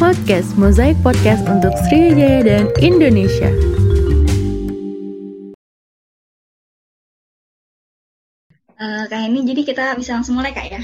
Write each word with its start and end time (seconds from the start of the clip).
Podcast 0.00 0.56
Mozaik 0.56 0.96
Podcast 1.04 1.44
untuk 1.44 1.76
Sriwijaya 1.84 2.40
dan 2.40 2.64
Indonesia. 2.80 3.52
Uh, 8.80 9.04
Kak 9.12 9.28
ini 9.28 9.44
jadi 9.44 9.60
kita 9.60 9.92
bisa 10.00 10.16
langsung 10.16 10.40
mulai 10.40 10.56
Kak 10.56 10.72
ya? 10.72 10.80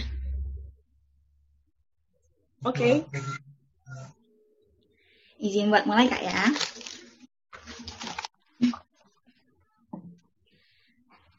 Oke. 2.60 2.76
Okay. 2.76 2.94
Izin 5.40 5.72
buat 5.72 5.88
mulai 5.88 6.12
Kak 6.12 6.20
ya. 6.20 6.75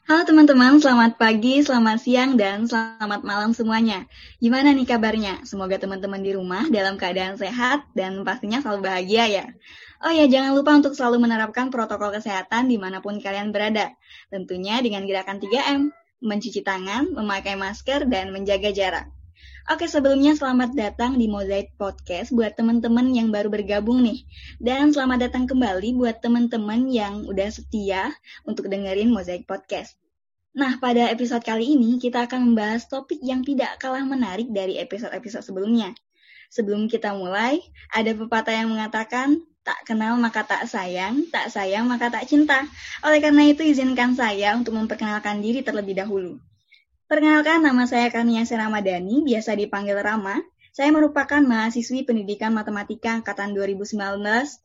Halo 0.08 0.24
teman-teman, 0.24 0.80
selamat 0.80 1.20
pagi, 1.20 1.60
selamat 1.60 2.00
siang, 2.00 2.40
dan 2.40 2.64
selamat 2.64 3.28
malam 3.28 3.52
semuanya. 3.52 4.08
Gimana 4.40 4.72
nih 4.72 4.88
kabarnya? 4.88 5.44
Semoga 5.44 5.76
teman-teman 5.76 6.24
di 6.24 6.32
rumah 6.32 6.64
dalam 6.72 6.96
keadaan 6.96 7.36
sehat 7.36 7.84
dan 7.92 8.24
pastinya 8.24 8.64
selalu 8.64 8.88
bahagia 8.88 9.28
ya. 9.28 9.46
Oh 10.00 10.08
ya, 10.08 10.32
jangan 10.32 10.56
lupa 10.56 10.80
untuk 10.80 10.96
selalu 10.96 11.28
menerapkan 11.28 11.68
protokol 11.68 12.16
kesehatan 12.16 12.72
di 12.72 12.80
mana 12.80 13.04
pun 13.04 13.20
kalian 13.20 13.52
berada. 13.52 14.00
Tentunya 14.32 14.80
dengan 14.80 15.04
gerakan 15.04 15.44
3M, 15.44 15.92
mencuci 16.24 16.64
tangan, 16.64 17.12
memakai 17.12 17.60
masker, 17.60 18.08
dan 18.08 18.32
menjaga 18.32 18.72
jarak. 18.72 19.12
Oke, 19.68 19.84
sebelumnya 19.84 20.32
selamat 20.32 20.80
datang 20.80 21.20
di 21.20 21.28
Mozaik 21.28 21.76
Podcast 21.76 22.32
buat 22.32 22.56
teman-teman 22.56 23.12
yang 23.12 23.36
baru 23.36 23.52
bergabung 23.52 24.00
nih. 24.00 24.24
Dan 24.64 24.96
selamat 24.96 25.28
datang 25.28 25.44
kembali 25.44 25.92
buat 25.92 26.24
teman-teman 26.24 26.88
yang 26.88 27.28
udah 27.28 27.52
setia 27.52 28.16
untuk 28.48 28.72
dengerin 28.72 29.12
Mozaik 29.12 29.44
Podcast. 29.44 30.00
Nah, 30.56 30.80
pada 30.80 31.12
episode 31.12 31.44
kali 31.44 31.76
ini 31.76 32.00
kita 32.00 32.32
akan 32.32 32.48
membahas 32.48 32.88
topik 32.88 33.20
yang 33.20 33.44
tidak 33.44 33.76
kalah 33.76 34.08
menarik 34.08 34.48
dari 34.56 34.80
episode-episode 34.80 35.44
sebelumnya. 35.44 35.92
Sebelum 36.48 36.88
kita 36.88 37.12
mulai, 37.12 37.60
ada 37.92 38.16
pepatah 38.16 38.56
yang 38.56 38.72
mengatakan, 38.72 39.44
tak 39.68 39.84
kenal 39.84 40.16
maka 40.16 40.48
tak 40.48 40.64
sayang, 40.64 41.28
tak 41.28 41.52
sayang 41.52 41.92
maka 41.92 42.08
tak 42.08 42.24
cinta. 42.24 42.64
Oleh 43.04 43.20
karena 43.20 43.44
itu, 43.52 43.68
izinkan 43.68 44.16
saya 44.16 44.56
untuk 44.56 44.80
memperkenalkan 44.80 45.44
diri 45.44 45.60
terlebih 45.60 46.00
dahulu. 46.00 46.40
Perkenalkan, 47.08 47.64
nama 47.64 47.88
saya 47.88 48.12
Kania 48.12 48.44
Seramadani, 48.44 49.24
biasa 49.24 49.56
dipanggil 49.56 49.96
Rama. 49.96 50.44
Saya 50.76 50.92
merupakan 50.92 51.40
mahasiswi 51.40 52.04
pendidikan 52.04 52.52
matematika 52.52 53.16
angkatan 53.16 53.56
2019 53.56 53.96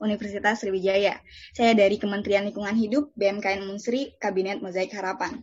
Universitas 0.03 0.59
Sriwijaya. 0.59 1.23
Saya 1.55 1.79
dari 1.79 2.03
Kementerian 2.03 2.43
Lingkungan 2.43 2.75
Hidup, 2.75 3.15
BMKN 3.15 3.63
Munsri, 3.63 4.19
Kabinet 4.19 4.59
Mozaik 4.59 4.91
Harapan. 4.91 5.39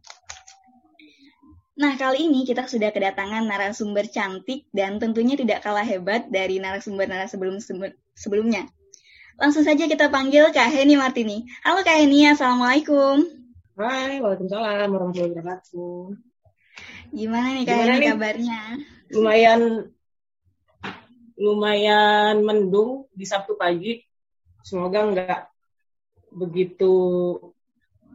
Nah, 1.80 1.95
kali 1.95 2.28
ini 2.28 2.44
kita 2.44 2.67
sudah 2.67 2.91
kedatangan 2.91 3.47
narasumber 3.47 4.03
cantik 4.11 4.67
dan 4.75 5.00
tentunya 5.00 5.39
tidak 5.39 5.63
kalah 5.63 5.88
hebat 5.88 6.28
dari 6.28 6.59
narasumber-narasumber 6.59 7.63
sebelum 7.63 7.95
sebelumnya. 8.11 8.67
Langsung 9.39 9.63
saja 9.63 9.88
kita 9.88 10.11
panggil 10.11 10.52
Kak 10.52 10.67
Heni 10.67 11.00
Martini. 11.00 11.47
Halo 11.63 11.80
Kak 11.80 11.95
Heni, 11.95 12.28
Assalamualaikum. 12.28 13.23
Hai, 13.80 14.19
Waalaikumsalam 14.19 14.91
warahmatullahi 14.91 15.31
wabarakatuh. 15.31 16.28
Gimana 17.09 17.57
nih 17.57 17.65
nih? 17.65 18.09
kabarnya? 18.13 18.61
Lumayan 19.09 19.61
lumayan 21.39 22.45
mendung 22.45 23.09
di 23.16 23.25
Sabtu 23.25 23.57
pagi. 23.57 24.05
Semoga 24.61 25.07
nggak 25.09 25.41
begitu 26.29 26.93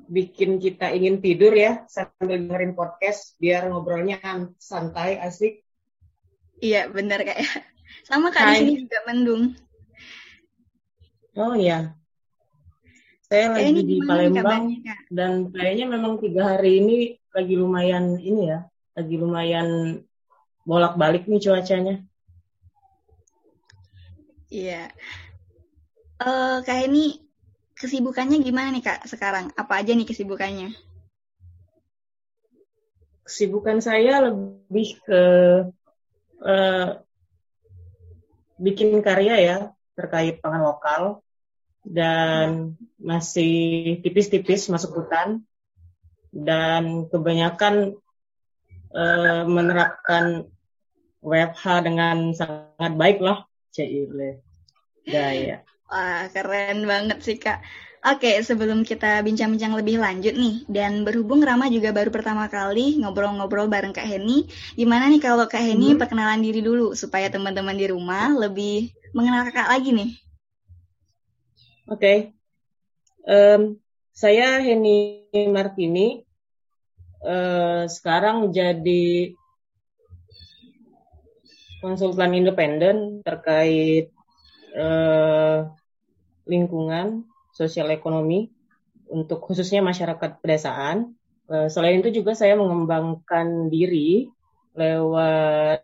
bikin 0.06 0.60
kita 0.60 0.92
ingin 0.94 1.18
tidur 1.18 1.50
ya 1.56 1.82
sambil 1.90 2.38
dengerin 2.38 2.76
podcast 2.76 3.34
biar 3.40 3.66
ngobrolnya 3.66 4.20
santai 4.60 5.18
asik. 5.18 5.64
Iya 6.62 6.86
benar 6.92 7.26
kayak 7.26 7.42
sama 8.08 8.30
kali 8.30 8.62
ini 8.62 8.72
juga 8.86 8.98
mendung. 9.10 9.42
Oh 11.34 11.58
iya. 11.58 11.98
Saya 13.26 13.50
lagi 13.56 13.82
di 13.82 13.98
Palembang 14.04 14.70
dan 15.10 15.50
kayaknya 15.50 15.90
memang 15.90 16.22
tiga 16.22 16.54
hari 16.54 16.78
ini 16.78 17.18
lagi 17.34 17.58
lumayan 17.58 18.14
ini 18.22 18.54
ya 18.54 18.70
lagi 18.94 19.14
lumayan 19.18 20.00
bolak-balik 20.64 21.26
nih 21.26 21.42
cuacanya. 21.42 21.94
Iya. 24.48 24.88
Uh, 26.22 26.62
kayak 26.62 26.88
ini 26.88 27.20
kesibukannya 27.74 28.38
gimana 28.40 28.70
nih 28.70 28.86
kak 28.86 29.04
sekarang? 29.10 29.50
Apa 29.58 29.82
aja 29.82 29.92
nih 29.92 30.06
kesibukannya? 30.06 30.72
Kesibukan 33.26 33.82
saya 33.82 34.30
lebih 34.30 35.00
ke 35.02 35.22
uh, 36.38 36.88
bikin 38.62 39.02
karya 39.02 39.34
ya 39.42 39.56
terkait 39.98 40.38
pangan 40.38 40.62
lokal 40.62 41.02
dan 41.84 42.78
masih 42.96 43.98
tipis-tipis 44.00 44.70
masuk 44.72 45.02
hutan 45.02 45.44
dan 46.32 47.06
kebanyakan 47.10 47.98
uh, 48.94 49.42
menerapkan 49.44 50.46
WFH 51.20 51.64
dengan 51.82 52.30
sangat 52.32 52.92
baik 52.94 53.18
lah, 53.20 53.44
Cile. 53.74 54.40
Gaya. 55.04 55.60
Wah, 55.90 56.30
keren 56.32 56.88
banget 56.88 57.18
sih, 57.20 57.36
Kak. 57.36 57.60
Oke, 58.04 58.36
sebelum 58.44 58.84
kita 58.84 59.24
bincang-bincang 59.24 59.72
lebih 59.80 59.96
lanjut 59.96 60.36
nih, 60.36 60.68
dan 60.68 61.08
berhubung 61.08 61.40
Rama 61.40 61.72
juga 61.72 61.88
baru 61.88 62.12
pertama 62.12 62.44
kali 62.52 63.00
ngobrol-ngobrol 63.00 63.64
bareng 63.64 63.96
Kak 63.96 64.04
Heni, 64.04 64.44
gimana 64.76 65.08
nih 65.08 65.24
kalau 65.24 65.48
Kak 65.48 65.64
Heni 65.64 65.96
hmm. 65.96 66.00
perkenalan 66.00 66.44
diri 66.44 66.60
dulu, 66.60 66.92
supaya 66.92 67.32
teman-teman 67.32 67.72
di 67.72 67.88
rumah 67.88 68.28
lebih 68.36 68.92
mengenal 69.16 69.48
Kakak 69.48 69.72
lagi 69.72 69.96
nih? 69.96 70.10
Oke, 71.88 71.96
okay. 71.96 72.18
um, 73.24 73.80
saya 74.12 74.60
Heni 74.60 75.24
Martini, 75.48 76.28
Eh, 77.24 77.84
sekarang 77.88 78.52
jadi 78.52 79.32
konsultan 81.80 82.36
independen 82.36 83.24
terkait 83.24 84.12
uh, 84.76 85.68
lingkungan 86.44 87.24
sosial 87.56 87.92
ekonomi 87.92 88.52
untuk 89.08 89.40
khususnya 89.40 89.80
masyarakat 89.80 90.40
pedesaan. 90.44 91.16
Uh, 91.48 91.68
selain 91.72 92.04
itu 92.04 92.20
juga 92.20 92.36
saya 92.36 92.60
mengembangkan 92.60 93.72
diri 93.72 94.28
lewat 94.76 95.80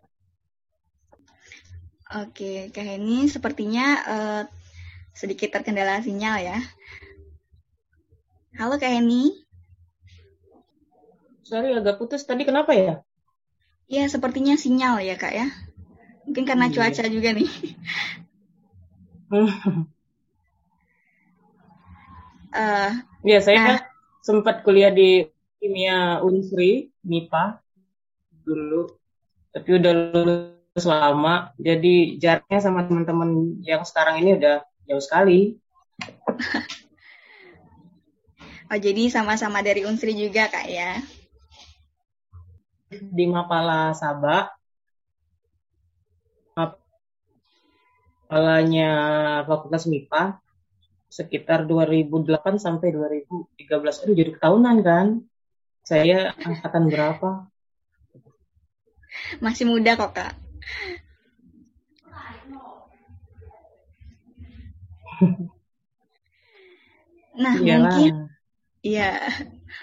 Oke, 2.11 2.69
Kak 2.75 2.85
Heni 2.85 3.25
sepertinya 3.31 3.87
uh, 4.03 4.43
sedikit 5.15 5.57
terkendala 5.57 6.03
sinyal 6.03 6.37
ya. 6.43 6.59
Halo 8.59 8.77
Kak 8.77 8.93
Heni. 8.93 9.50
Sorry 11.51 11.75
agak 11.75 11.99
putus. 11.99 12.23
Tadi 12.23 12.47
kenapa 12.47 12.71
ya? 12.71 13.03
Iya, 13.91 14.07
sepertinya 14.07 14.55
sinyal 14.55 15.03
ya, 15.03 15.19
Kak 15.19 15.35
ya. 15.35 15.51
Mungkin 16.23 16.47
karena 16.47 16.71
iya. 16.71 16.73
cuaca 16.79 17.03
juga 17.11 17.35
nih. 17.35 17.51
uh, 22.55 22.91
ya, 23.35 23.39
saya 23.43 23.57
nah, 23.59 23.67
kan 23.67 23.77
sempat 24.23 24.63
kuliah 24.63 24.95
di 24.95 25.27
kimia 25.59 26.23
Unsri, 26.23 26.87
MIPA 27.03 27.59
dulu. 28.47 28.87
Tapi 29.51 29.69
udah 29.75 29.91
lulus 29.91 30.85
lama, 30.87 31.51
jadi 31.59 32.15
jaraknya 32.15 32.63
sama 32.63 32.87
teman-teman 32.87 33.59
yang 33.67 33.83
sekarang 33.83 34.23
ini 34.23 34.39
udah 34.39 34.63
jauh 34.87 35.03
sekali. 35.03 35.59
oh, 38.71 38.79
jadi 38.79 39.11
sama-sama 39.11 39.59
dari 39.59 39.83
Unsri 39.83 40.15
juga, 40.15 40.47
Kak 40.47 40.71
ya? 40.71 41.03
Di 42.91 43.23
Mapala 43.27 43.93
Sabah. 43.95 44.51
Mapalanya 48.27 48.91
Fakultas 49.47 49.87
MIPA 49.87 50.35
sekitar 51.11 51.67
2008 51.67 52.59
sampai 52.59 52.91
2013 52.91 54.03
itu 54.03 54.11
jadi 54.11 54.31
ketahunan 54.35 54.83
kan. 54.83 55.23
Saya 55.87 56.35
angkatan 56.35 56.91
berapa? 56.91 57.47
Masih 59.43 59.67
muda 59.67 59.99
kok, 59.99 60.15
Kak. 60.15 60.31
nah, 67.41 67.55
Iyalah. 67.59 67.91
mungkin 67.91 68.31
Iya. 68.81 69.13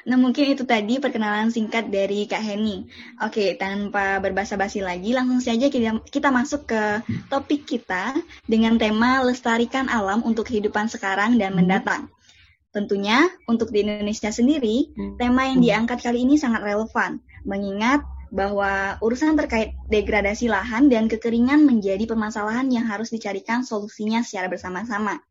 Nah, 0.06 0.16
mungkin 0.20 0.52
itu 0.52 0.64
tadi 0.64 1.00
perkenalan 1.02 1.52
singkat 1.52 1.92
dari 1.92 2.24
Kak 2.24 2.40
Heni. 2.40 2.88
Oke, 3.24 3.56
tanpa 3.58 4.22
berbasa-basi 4.22 4.80
lagi, 4.80 5.12
langsung 5.12 5.42
saja 5.42 5.68
kita, 5.68 6.00
kita 6.08 6.28
masuk 6.32 6.68
ke 6.68 6.82
topik 7.28 7.64
kita 7.66 8.16
dengan 8.48 8.76
tema 8.80 9.20
lestarikan 9.24 9.90
alam 9.90 10.24
untuk 10.24 10.48
kehidupan 10.48 10.88
sekarang 10.88 11.36
dan 11.36 11.52
hmm. 11.52 11.58
mendatang. 11.58 12.02
Tentunya, 12.68 13.26
untuk 13.48 13.72
di 13.72 13.82
Indonesia 13.82 14.28
sendiri, 14.28 14.92
hmm. 14.92 15.16
tema 15.16 15.48
yang 15.48 15.60
diangkat 15.60 16.04
kali 16.04 16.22
ini 16.22 16.36
sangat 16.36 16.62
relevan, 16.62 17.18
mengingat 17.48 18.04
bahwa 18.28 19.00
urusan 19.00 19.36
terkait 19.40 19.72
degradasi 19.88 20.52
lahan 20.52 20.92
dan 20.92 21.08
kekeringan 21.08 21.64
menjadi 21.64 22.04
permasalahan 22.04 22.68
yang 22.68 22.84
harus 22.84 23.08
dicarikan 23.08 23.64
solusinya 23.64 24.20
secara 24.20 24.52
bersama-sama. 24.52 25.24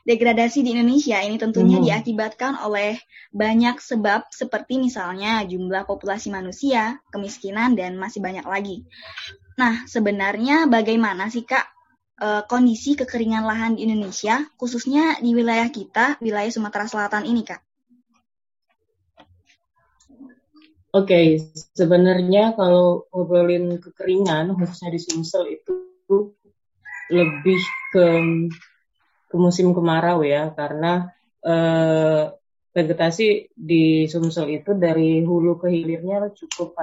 Degradasi 0.00 0.64
di 0.64 0.72
Indonesia 0.72 1.20
ini 1.20 1.36
tentunya 1.36 1.76
hmm. 1.76 1.86
diakibatkan 1.86 2.56
oleh 2.64 2.96
banyak 3.30 3.76
sebab 3.78 4.32
seperti 4.32 4.80
misalnya 4.80 5.44
jumlah 5.44 5.84
populasi 5.84 6.32
manusia, 6.32 6.98
kemiskinan, 7.12 7.76
dan 7.76 8.00
masih 8.00 8.24
banyak 8.24 8.46
lagi. 8.48 8.88
Nah, 9.60 9.84
sebenarnya 9.84 10.64
bagaimana 10.72 11.28
sih 11.28 11.44
Kak 11.44 11.66
eh, 12.16 12.42
kondisi 12.48 12.96
kekeringan 12.96 13.44
lahan 13.44 13.76
di 13.76 13.84
Indonesia, 13.84 14.40
khususnya 14.56 15.20
di 15.20 15.36
wilayah 15.36 15.68
kita, 15.68 16.16
wilayah 16.24 16.48
Sumatera 16.48 16.88
Selatan 16.88 17.28
ini 17.28 17.44
Kak? 17.44 17.60
Oke, 20.90 21.06
okay, 21.06 21.26
sebenarnya 21.78 22.58
kalau 22.58 23.06
ngobrolin 23.14 23.78
kekeringan, 23.78 24.50
khususnya 24.58 24.90
di 24.90 24.98
Sumsel 24.98 25.46
itu 25.54 25.86
lebih 27.10 27.60
ke 27.94 28.06
ke 29.30 29.36
musim 29.38 29.70
kemarau 29.70 30.26
ya, 30.26 30.50
karena 30.58 31.14
eh, 31.46 32.34
vegetasi 32.74 33.54
di 33.54 34.10
Sumsel 34.10 34.50
itu 34.58 34.74
dari 34.74 35.22
hulu 35.22 35.62
ke 35.62 35.70
hilirnya 35.70 36.26
cukup 36.34 36.74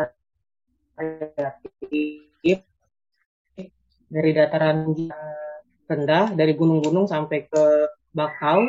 variatif, 0.95 2.63
dari 4.07 4.31
dataran 4.31 4.95
rendah, 5.87 6.25
dari 6.31 6.53
gunung-gunung 6.55 7.11
sampai 7.11 7.47
ke 7.51 7.63
bakau, 8.15 8.63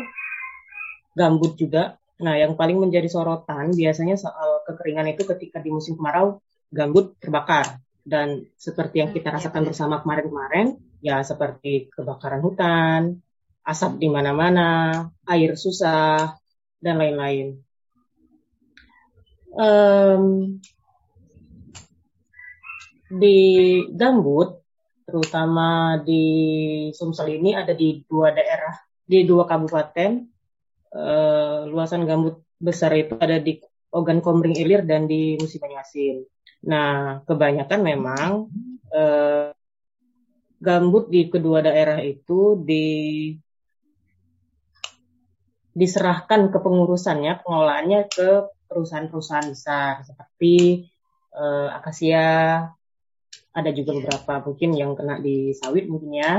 gambut 1.14 1.54
juga, 1.54 1.98
Nah, 2.18 2.34
yang 2.34 2.58
paling 2.58 2.82
menjadi 2.82 3.06
sorotan 3.06 3.70
biasanya 3.70 4.18
soal 4.18 4.66
kekeringan 4.66 5.14
itu 5.14 5.22
ketika 5.22 5.62
di 5.62 5.70
musim 5.70 5.94
kemarau 5.94 6.42
gambut 6.74 7.14
terbakar. 7.22 7.78
Dan 8.02 8.48
seperti 8.58 9.04
yang 9.04 9.10
kita 9.12 9.30
hmm, 9.30 9.36
iya, 9.36 9.44
rasakan 9.44 9.62
bersama 9.68 10.00
kemarin-kemarin, 10.00 10.66
ya 11.04 11.20
seperti 11.22 11.92
kebakaran 11.92 12.40
hutan, 12.40 13.20
asap 13.68 14.00
di 14.00 14.08
mana-mana, 14.08 15.04
air 15.28 15.52
susah, 15.52 16.40
dan 16.80 16.96
lain-lain. 16.96 17.60
Um, 19.52 20.56
di 23.12 23.38
gambut, 23.92 24.64
terutama 25.04 26.00
di 26.00 26.24
Sumsel 26.96 27.36
ini 27.36 27.52
ada 27.52 27.76
di 27.76 28.00
dua 28.08 28.32
daerah, 28.32 28.72
di 29.04 29.28
dua 29.28 29.44
kabupaten, 29.44 30.24
uh, 30.96 31.68
luasan 31.68 32.08
gambut 32.08 32.40
besar 32.56 32.96
itu 32.96 33.20
ada 33.20 33.36
di 33.36 33.60
Ogan 33.92 34.24
Komering 34.24 34.56
Ilir 34.56 34.84
dan 34.88 35.04
di 35.04 35.36
Musi 35.36 35.60
Banyasin. 35.60 36.24
Nah, 36.68 37.20
kebanyakan 37.24 37.80
memang 37.80 38.48
uh, 38.92 39.52
gambut 40.58 41.08
di 41.08 41.30
kedua 41.30 41.62
daerah 41.62 42.02
itu 42.02 42.58
di 42.60 42.86
diserahkan 45.78 46.50
ke 46.50 46.58
pengurusannya, 46.58 47.46
pengelolaannya 47.46 48.10
ke 48.10 48.28
perusahaan-perusahaan 48.66 49.46
besar 49.46 50.02
seperti 50.02 50.90
uh, 51.38 51.70
Akasia, 51.78 52.66
ada 53.54 53.70
juga 53.70 53.94
beberapa 53.94 54.42
mungkin 54.42 54.70
yang 54.74 54.98
kena 54.98 55.22
di 55.22 55.54
sawit 55.54 55.86
mungkin 55.86 56.18
ya. 56.18 56.34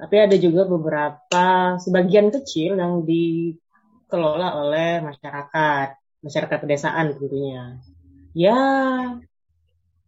Tapi 0.00 0.16
ada 0.16 0.36
juga 0.40 0.64
beberapa 0.64 1.76
sebagian 1.76 2.32
kecil 2.32 2.78
yang 2.78 3.04
dikelola 3.04 4.56
oleh 4.64 5.04
masyarakat, 5.04 5.88
masyarakat 6.24 6.58
pedesaan 6.62 7.18
tentunya. 7.18 7.76
Ya, 8.32 8.56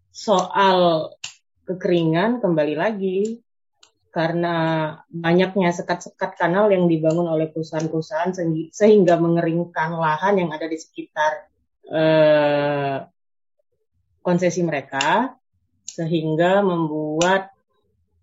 soal 0.08 1.12
kekeringan 1.68 2.40
kembali 2.40 2.74
lagi 2.78 3.44
karena 4.12 4.56
banyaknya 5.08 5.72
sekat-sekat 5.72 6.36
kanal 6.36 6.68
yang 6.68 6.84
dibangun 6.84 7.26
oleh 7.26 7.48
perusahaan-perusahaan 7.48 8.36
sehingga 8.68 9.16
mengeringkan 9.16 9.96
lahan 9.96 10.36
yang 10.36 10.50
ada 10.52 10.68
di 10.68 10.76
sekitar 10.76 11.48
eh, 11.88 12.96
konsesi 14.22 14.62
mereka 14.62 15.34
sehingga 15.82 16.64
membuat 16.64 17.52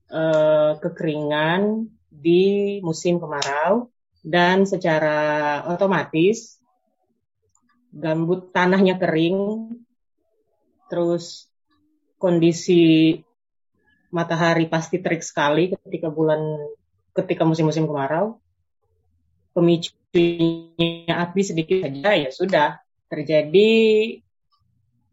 uh, 0.09 0.79
kekeringan 0.81 1.85
di 2.09 2.79
musim 2.81 3.21
kemarau 3.21 3.93
dan 4.25 4.65
secara 4.65 5.61
otomatis 5.69 6.57
gambut 7.93 8.49
tanahnya 8.49 8.97
kering 8.97 9.69
terus 10.89 11.45
kondisi 12.17 13.21
matahari 14.09 14.65
pasti 14.65 14.97
terik 14.97 15.21
sekali 15.21 15.73
ketika 15.73 16.09
bulan 16.09 16.41
ketika 17.13 17.45
musim-musim 17.45 17.85
kemarau. 17.85 18.41
Pemicunya 19.53 21.13
api 21.13 21.41
sedikit 21.41 21.85
saja 21.85 22.11
ya 22.13 22.29
sudah. 22.29 22.69
Terjadi 23.09 23.69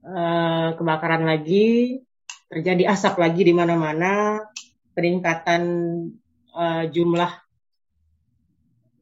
uh, 0.04 0.76
kebakaran 0.76 1.24
lagi 1.24 2.00
terjadi 2.46 2.94
asap 2.94 3.18
lagi 3.18 3.42
di 3.42 3.50
mana-mana 3.50 4.38
peningkatan 4.94 5.62
uh, 6.54 6.84
jumlah 6.86 7.32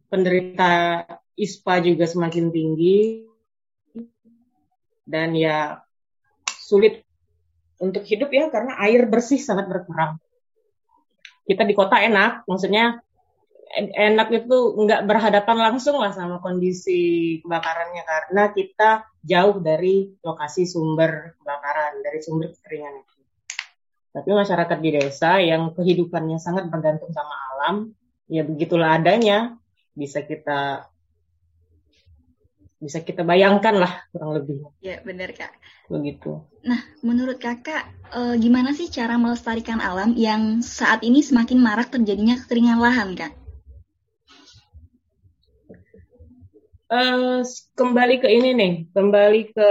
penderita 0.08 1.02
ISPA 1.34 1.82
juga 1.82 2.06
semakin 2.06 2.54
tinggi. 2.54 3.26
Dan 5.04 5.36
ya 5.36 5.84
sulit 6.48 7.04
untuk 7.84 8.02
hidup 8.08 8.32
ya 8.32 8.48
karena 8.48 8.80
air 8.80 9.04
bersih 9.04 9.36
sangat 9.36 9.68
berkurang. 9.68 10.16
Kita 11.44 11.68
di 11.68 11.76
kota 11.76 12.00
enak, 12.00 12.48
maksudnya 12.48 13.04
enak 13.74 14.28
itu 14.30 14.56
nggak 14.80 15.04
berhadapan 15.04 15.58
langsung 15.70 15.98
lah 15.98 16.14
sama 16.14 16.38
kondisi 16.38 17.38
kebakarannya 17.42 18.02
karena 18.06 18.42
kita 18.54 18.90
jauh 19.20 19.58
dari 19.60 20.14
lokasi 20.24 20.64
sumber 20.64 21.36
kebakaran, 21.42 22.00
dari 22.00 22.18
sumber 22.24 22.54
kekeringan 22.56 23.04
itu. 23.04 23.14
Tapi 24.14 24.30
masyarakat 24.30 24.78
di 24.78 24.90
desa 24.94 25.42
yang 25.42 25.74
kehidupannya 25.74 26.38
sangat 26.38 26.70
bergantung 26.70 27.10
sama 27.10 27.34
alam, 27.54 27.90
ya 28.30 28.46
begitulah 28.46 28.94
adanya. 28.94 29.58
Bisa 29.94 30.22
kita 30.22 30.86
bisa 32.84 33.00
kita 33.00 33.24
bayangkan 33.24 33.80
lah 33.80 33.92
kurang 34.12 34.36
lebih. 34.36 34.60
Ya 34.84 35.00
benar 35.00 35.32
kak. 35.32 35.56
Begitu. 35.88 36.44
Nah 36.60 36.84
menurut 37.00 37.40
kakak 37.40 37.88
e, 38.12 38.36
gimana 38.36 38.76
sih 38.76 38.92
cara 38.92 39.16
melestarikan 39.16 39.80
alam 39.80 40.12
yang 40.12 40.60
saat 40.60 41.00
ini 41.00 41.24
semakin 41.24 41.64
marak 41.64 41.88
terjadinya 41.88 42.36
kekeringan 42.44 42.76
lahan 42.76 43.16
kak? 43.16 43.32
Uh, 46.84 47.40
kembali 47.74 48.20
ke 48.20 48.28
ini 48.28 48.52
nih, 48.52 48.72
kembali 48.92 49.56
ke 49.56 49.70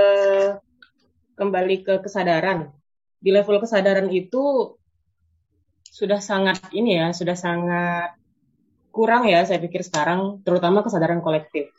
kembali 1.38 1.76
ke 1.86 1.94
kesadaran 2.02 2.74
di 3.22 3.30
level 3.32 3.62
kesadaran 3.62 4.10
itu 4.12 4.76
sudah 5.88 6.18
sangat 6.18 6.74
ini 6.74 6.98
ya, 6.98 7.14
sudah 7.14 7.38
sangat 7.38 8.18
kurang 8.90 9.30
ya 9.30 9.46
saya 9.46 9.62
pikir 9.62 9.86
sekarang, 9.86 10.42
terutama 10.42 10.82
kesadaran 10.82 11.22
kolektif. 11.22 11.70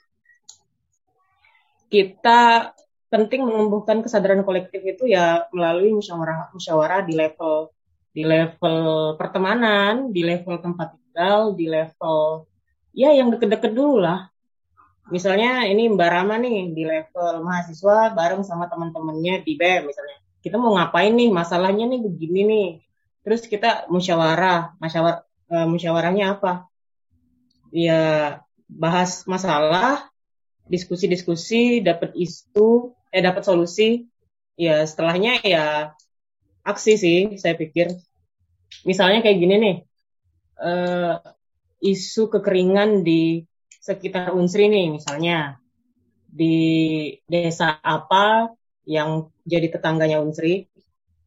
Kita 1.88 2.72
penting 3.12 3.46
menumbuhkan 3.46 4.02
kesadaran 4.02 4.42
kolektif 4.42 4.82
itu 4.82 5.06
ya 5.06 5.46
melalui 5.54 5.94
musyawarah 5.94 6.50
musyawarah 6.50 7.06
di 7.06 7.14
level 7.14 7.70
di 8.14 8.22
level 8.22 8.78
pertemanan, 9.18 10.14
di 10.14 10.22
level 10.22 10.62
tempat 10.62 10.94
tinggal, 10.94 11.54
di 11.54 11.66
level 11.66 12.46
ya 12.94 13.10
yang 13.10 13.30
deket-deket 13.34 13.74
dulu 13.74 14.02
lah. 14.02 14.30
Misalnya 15.10 15.68
ini 15.68 15.90
Mbak 15.90 16.10
Rama 16.10 16.40
nih 16.40 16.72
di 16.72 16.82
level 16.86 17.44
mahasiswa 17.44 18.14
bareng 18.14 18.40
sama 18.46 18.70
teman-temannya 18.70 19.44
di 19.44 19.52
BEM 19.58 19.90
misalnya. 19.90 20.18
Kita 20.40 20.56
mau 20.56 20.78
ngapain 20.78 21.12
nih? 21.12 21.28
Masalahnya 21.28 21.84
nih 21.90 22.00
begini 22.00 22.40
nih. 22.46 22.68
Terus 23.20 23.44
kita 23.44 23.84
musyawarah 23.92 24.78
musyawar 24.80 25.26
uh, 25.52 25.66
musyawarahnya 25.68 26.40
apa? 26.40 26.70
Ya 27.74 28.00
bahas 28.70 29.28
masalah 29.28 30.08
diskusi-diskusi 30.68 31.84
dapat 31.84 32.16
isu 32.16 32.92
eh 33.12 33.22
dapat 33.22 33.42
solusi. 33.44 34.08
Ya 34.54 34.86
setelahnya 34.86 35.42
ya 35.42 35.94
aksi 36.62 36.92
sih 36.96 37.18
saya 37.36 37.58
pikir. 37.58 37.90
Misalnya 38.86 39.22
kayak 39.22 39.38
gini 39.38 39.54
nih 39.60 39.76
uh, 40.60 41.18
isu 41.82 42.30
kekeringan 42.32 43.04
di 43.04 43.44
sekitar 43.82 44.32
Unsri 44.32 44.70
nih 44.70 44.94
misalnya. 44.94 45.58
Di 46.34 46.58
desa 47.30 47.78
apa 47.78 48.50
yang 48.82 49.30
jadi 49.46 49.70
tetangganya 49.70 50.18
Unsri, 50.18 50.66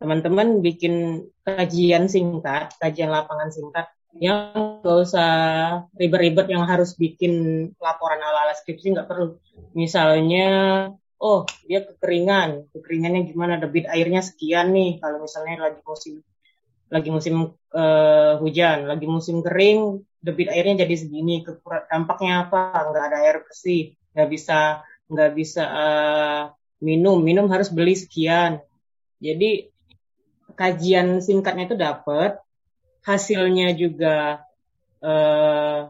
teman-teman 0.03 0.59
bikin 0.59 1.23
kajian 1.47 2.11
singkat, 2.11 2.75
kajian 2.75 3.07
lapangan 3.07 3.47
singkat 3.47 3.87
yang 4.15 4.81
gak 4.81 4.97
usah 5.03 5.31
ribet-ribet 5.99 6.47
yang 6.49 6.63
harus 6.63 6.95
bikin 6.95 7.67
laporan 7.77 8.23
ala-ala 8.23 8.55
skripsi 8.55 8.95
nggak 8.95 9.07
perlu. 9.09 9.37
Misalnya 9.75 10.47
oh 11.17 11.45
dia 11.65 11.83
kekeringan, 11.85 12.71
kekeringannya 12.73 13.21
gimana, 13.29 13.53
debit 13.59 13.89
airnya 13.89 14.21
sekian 14.23 14.73
nih 14.73 15.01
kalau 15.01 15.25
misalnya 15.25 15.69
lagi 15.69 15.81
musim 15.83 16.21
lagi 16.87 17.09
musim 17.11 17.51
uh, 17.75 18.33
hujan, 18.39 18.87
lagi 18.87 19.05
musim 19.11 19.43
kering, 19.43 20.07
debit 20.23 20.47
airnya 20.47 20.87
jadi 20.87 20.95
segini, 20.95 21.43
dampaknya 21.91 22.47
apa? 22.47 22.89
Nggak 22.89 23.03
ada 23.11 23.17
air 23.27 23.37
bersih, 23.43 23.91
nggak 24.15 24.29
bisa 24.31 24.59
nggak 25.07 25.31
bisa 25.35 25.63
uh, 25.67 26.41
minum, 26.79 27.19
minum 27.19 27.51
harus 27.51 27.67
beli 27.67 27.95
sekian. 27.99 28.63
Jadi 29.19 29.67
kajian 30.55 31.19
singkatnya 31.19 31.67
itu 31.67 31.75
dapat, 31.75 32.39
hasilnya 33.07 33.71
juga 33.79 34.43
uh, 34.99 35.87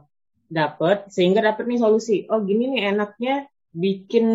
dapat, 0.47 1.09
sehingga 1.09 1.41
dapat 1.41 1.65
nih 1.65 1.81
solusi. 1.81 2.29
Oh 2.29 2.39
gini 2.45 2.77
nih 2.77 2.93
enaknya 2.93 3.49
bikin 3.73 4.27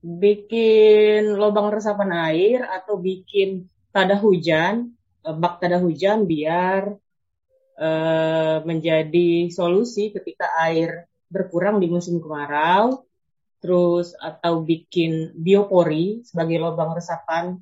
bikin 0.00 1.36
lubang 1.36 1.68
resapan 1.68 2.32
air 2.32 2.64
atau 2.64 2.96
bikin 2.96 3.68
tada 3.92 4.16
hujan 4.16 4.98
Eh, 5.28 5.36
bak 5.36 5.60
tada 5.60 5.76
hujan 5.76 6.24
biar 6.24 6.96
uh, 7.76 8.56
menjadi 8.64 9.52
solusi 9.52 10.08
ketika 10.08 10.56
air 10.64 11.04
berkurang 11.28 11.82
di 11.82 11.90
musim 11.92 12.16
kemarau, 12.22 13.04
terus 13.60 14.16
atau 14.16 14.64
bikin 14.64 15.36
biopori 15.36 16.24
sebagai 16.24 16.64
lubang 16.64 16.96
resapan 16.96 17.60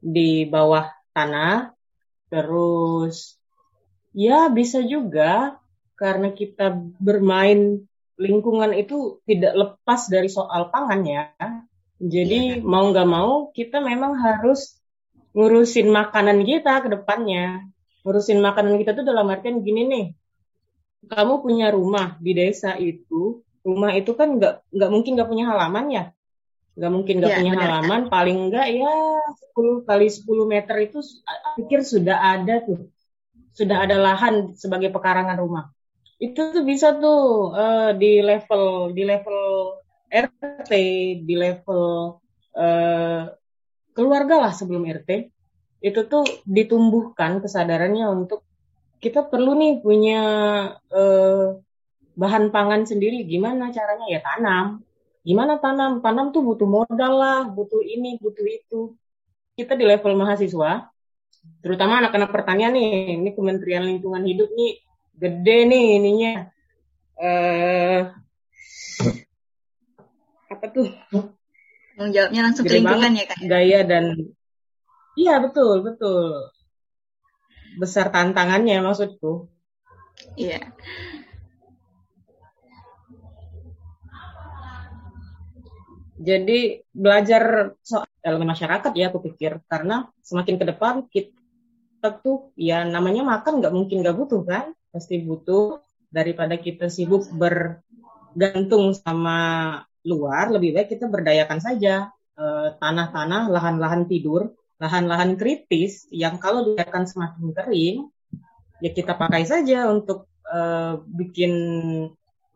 di 0.00 0.48
bawah 0.48 0.88
tanah, 1.12 1.73
terus 2.34 3.38
ya 4.10 4.50
bisa 4.50 4.82
juga 4.82 5.62
karena 5.94 6.34
kita 6.34 6.74
bermain 6.98 7.86
lingkungan 8.18 8.74
itu 8.74 9.22
tidak 9.26 9.54
lepas 9.54 10.10
dari 10.10 10.26
soal 10.26 10.70
pangan 10.70 11.02
ya. 11.06 11.24
Jadi 12.02 12.58
yeah. 12.58 12.66
mau 12.66 12.90
nggak 12.90 13.08
mau 13.08 13.54
kita 13.54 13.78
memang 13.78 14.18
harus 14.18 14.74
ngurusin 15.34 15.90
makanan 15.90 16.42
kita 16.42 16.82
ke 16.82 16.88
depannya. 16.90 17.62
Ngurusin 18.02 18.42
makanan 18.42 18.78
kita 18.82 18.98
tuh 18.98 19.06
dalam 19.06 19.30
artian 19.30 19.62
gini 19.62 19.86
nih. 19.86 20.06
Kamu 21.06 21.44
punya 21.44 21.70
rumah 21.70 22.16
di 22.18 22.32
desa 22.34 22.74
itu, 22.80 23.44
rumah 23.62 23.92
itu 23.94 24.16
kan 24.18 24.40
nggak 24.40 24.72
nggak 24.72 24.90
mungkin 24.90 25.10
nggak 25.14 25.30
punya 25.30 25.44
halaman 25.54 25.86
ya. 25.90 26.04
Nggak 26.74 26.92
mungkin 26.92 27.14
nggak 27.22 27.32
ya, 27.32 27.38
punya 27.38 27.52
benar. 27.54 27.64
halaman, 27.64 28.00
paling 28.10 28.38
nggak 28.50 28.68
ya 28.74 28.94
10 29.54 29.88
kali 29.88 30.06
10 30.10 30.52
meter 30.52 30.76
itu 30.82 30.98
pikir 31.58 31.80
sudah 31.86 32.16
ada 32.34 32.54
tuh. 32.62 32.90
Sudah 33.54 33.86
ada 33.86 33.96
lahan 33.98 34.58
sebagai 34.58 34.90
pekarangan 34.90 35.38
rumah. 35.38 35.70
Itu 36.18 36.50
tuh 36.50 36.66
bisa 36.66 36.98
tuh 36.98 37.54
uh, 37.54 37.94
di 37.94 38.18
level 38.18 38.90
di 38.90 39.02
level 39.06 39.38
RT, 40.10 40.72
di 41.22 41.34
level 41.38 41.82
uh, 42.58 43.22
keluarga 43.94 44.34
lah 44.42 44.52
sebelum 44.52 44.82
RT 44.90 45.30
itu 45.84 46.00
tuh 46.08 46.24
ditumbuhkan 46.48 47.44
kesadarannya 47.44 48.08
untuk 48.08 48.40
kita 49.04 49.28
perlu 49.28 49.52
nih 49.52 49.84
punya 49.84 50.22
eh, 50.88 51.60
bahan 52.16 52.48
pangan 52.48 52.88
sendiri 52.88 53.28
gimana 53.28 53.68
caranya 53.68 54.06
ya 54.08 54.20
tanam 54.24 54.80
gimana 55.24 55.56
tanam 55.56 56.04
tanam 56.04 56.30
tuh 56.30 56.44
butuh 56.44 56.68
modal 56.68 57.12
lah 57.16 57.40
butuh 57.48 57.80
ini 57.80 58.20
butuh 58.20 58.44
itu 58.44 58.80
kita 59.56 59.72
di 59.74 59.84
level 59.88 60.14
mahasiswa 60.20 60.92
terutama 61.64 62.04
anak-anak 62.04 62.30
pertanian 62.30 62.76
nih 62.76 63.16
ini 63.20 63.30
Kementerian 63.32 63.88
Lingkungan 63.88 64.24
Hidup 64.24 64.52
nih 64.52 64.84
gede 65.16 65.58
nih 65.68 65.84
ininya 65.96 66.32
eh 67.16 68.00
apa 70.52 70.66
tuh 70.68 70.88
Tanggung 71.94 72.10
jawabnya 72.10 72.40
langsung 72.50 72.64
ke 72.66 72.74
lingkungan 72.74 73.12
ya 73.14 73.24
kak? 73.30 73.38
Gaya 73.46 73.80
dan 73.86 74.04
iya 75.14 75.38
betul 75.38 75.86
betul 75.86 76.50
besar 77.78 78.10
tantangannya 78.10 78.82
maksudku. 78.82 79.46
Iya. 80.34 80.74
Jadi 86.24 86.80
belajar 86.88 87.76
soal 87.84 88.08
elemen 88.24 88.48
masyarakat 88.48 88.92
ya 88.96 89.12
aku 89.12 89.20
pikir. 89.28 89.60
Karena 89.68 90.08
semakin 90.24 90.56
ke 90.56 90.64
depan 90.72 90.94
kita 91.12 92.08
tuh 92.24 92.48
ya 92.56 92.88
namanya 92.88 93.20
makan 93.28 93.60
nggak 93.60 93.74
mungkin 93.76 94.00
nggak 94.00 94.16
butuh 94.16 94.40
kan? 94.48 94.72
Pasti 94.88 95.20
butuh 95.20 95.84
daripada 96.08 96.56
kita 96.56 96.88
sibuk 96.88 97.28
bergantung 97.36 98.96
sama 98.96 99.38
luar, 100.08 100.48
lebih 100.48 100.72
baik 100.80 100.96
kita 100.96 101.12
berdayakan 101.12 101.60
saja. 101.60 102.08
Eh, 102.34 102.68
tanah-tanah, 102.82 103.46
lahan-lahan 103.46 104.10
tidur, 104.10 104.58
lahan-lahan 104.82 105.38
kritis 105.38 106.10
yang 106.10 106.42
kalau 106.42 106.66
dibiarkan 106.66 107.06
semakin 107.06 107.46
kering, 107.54 107.98
ya 108.82 108.90
kita 108.90 109.14
pakai 109.14 109.46
saja 109.46 109.86
untuk 109.86 110.26
uh, 110.50 110.98
bikin 111.06 111.52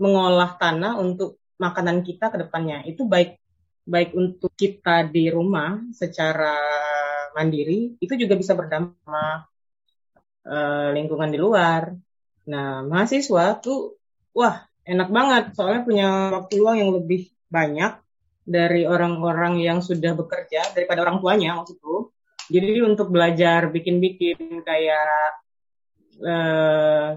mengolah 0.02 0.58
tanah 0.58 0.98
untuk 0.98 1.38
makanan 1.62 2.02
kita 2.02 2.26
ke 2.34 2.42
depannya. 2.42 2.82
Itu 2.90 3.06
baik 3.06 3.37
baik 3.88 4.12
untuk 4.12 4.52
kita 4.52 5.08
di 5.08 5.32
rumah 5.32 5.80
secara 5.96 6.52
mandiri, 7.32 7.96
itu 7.96 8.14
juga 8.20 8.36
bisa 8.36 8.52
berdampak 8.52 9.00
sama 9.00 9.48
uh, 10.44 10.88
lingkungan 10.92 11.32
di 11.32 11.40
luar. 11.40 11.96
Nah, 12.52 12.84
mahasiswa 12.84 13.56
tuh 13.64 13.96
wah 14.36 14.60
enak 14.84 15.08
banget 15.08 15.44
soalnya 15.56 15.82
punya 15.84 16.08
waktu 16.36 16.52
luang 16.60 16.76
yang 16.80 16.92
lebih 16.92 17.32
banyak 17.48 17.96
dari 18.48 18.88
orang-orang 18.88 19.60
yang 19.60 19.84
sudah 19.84 20.16
bekerja 20.16 20.72
daripada 20.72 21.04
orang 21.04 21.20
tuanya 21.20 21.56
maksudku. 21.60 22.12
Jadi 22.48 22.80
untuk 22.80 23.12
belajar 23.12 23.68
bikin-bikin 23.68 24.64
kayak 24.64 25.36
eh, 26.24 27.08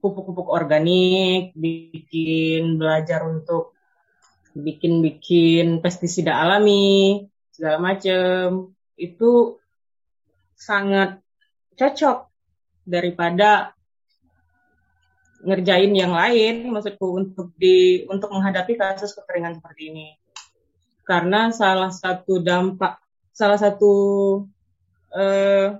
pupuk-pupuk 0.00 0.48
organik, 0.48 1.52
bikin 1.52 2.80
belajar 2.80 3.28
untuk 3.28 3.76
bikin-bikin 4.58 5.78
pestisida 5.78 6.34
alami 6.34 7.26
segala 7.54 7.78
macam 7.78 8.74
itu 8.98 9.54
sangat 10.58 11.22
cocok 11.78 12.26
daripada 12.82 13.72
ngerjain 15.38 15.94
yang 15.94 16.10
lain 16.10 16.74
maksudku 16.74 17.06
untuk 17.14 17.54
di 17.54 18.02
untuk 18.10 18.34
menghadapi 18.34 18.74
kasus 18.74 19.14
kekeringan 19.14 19.62
seperti 19.62 19.94
ini. 19.94 20.08
Karena 21.06 21.54
salah 21.54 21.94
satu 21.94 22.42
dampak 22.42 22.98
salah 23.30 23.54
satu 23.54 23.94
eh, 25.14 25.78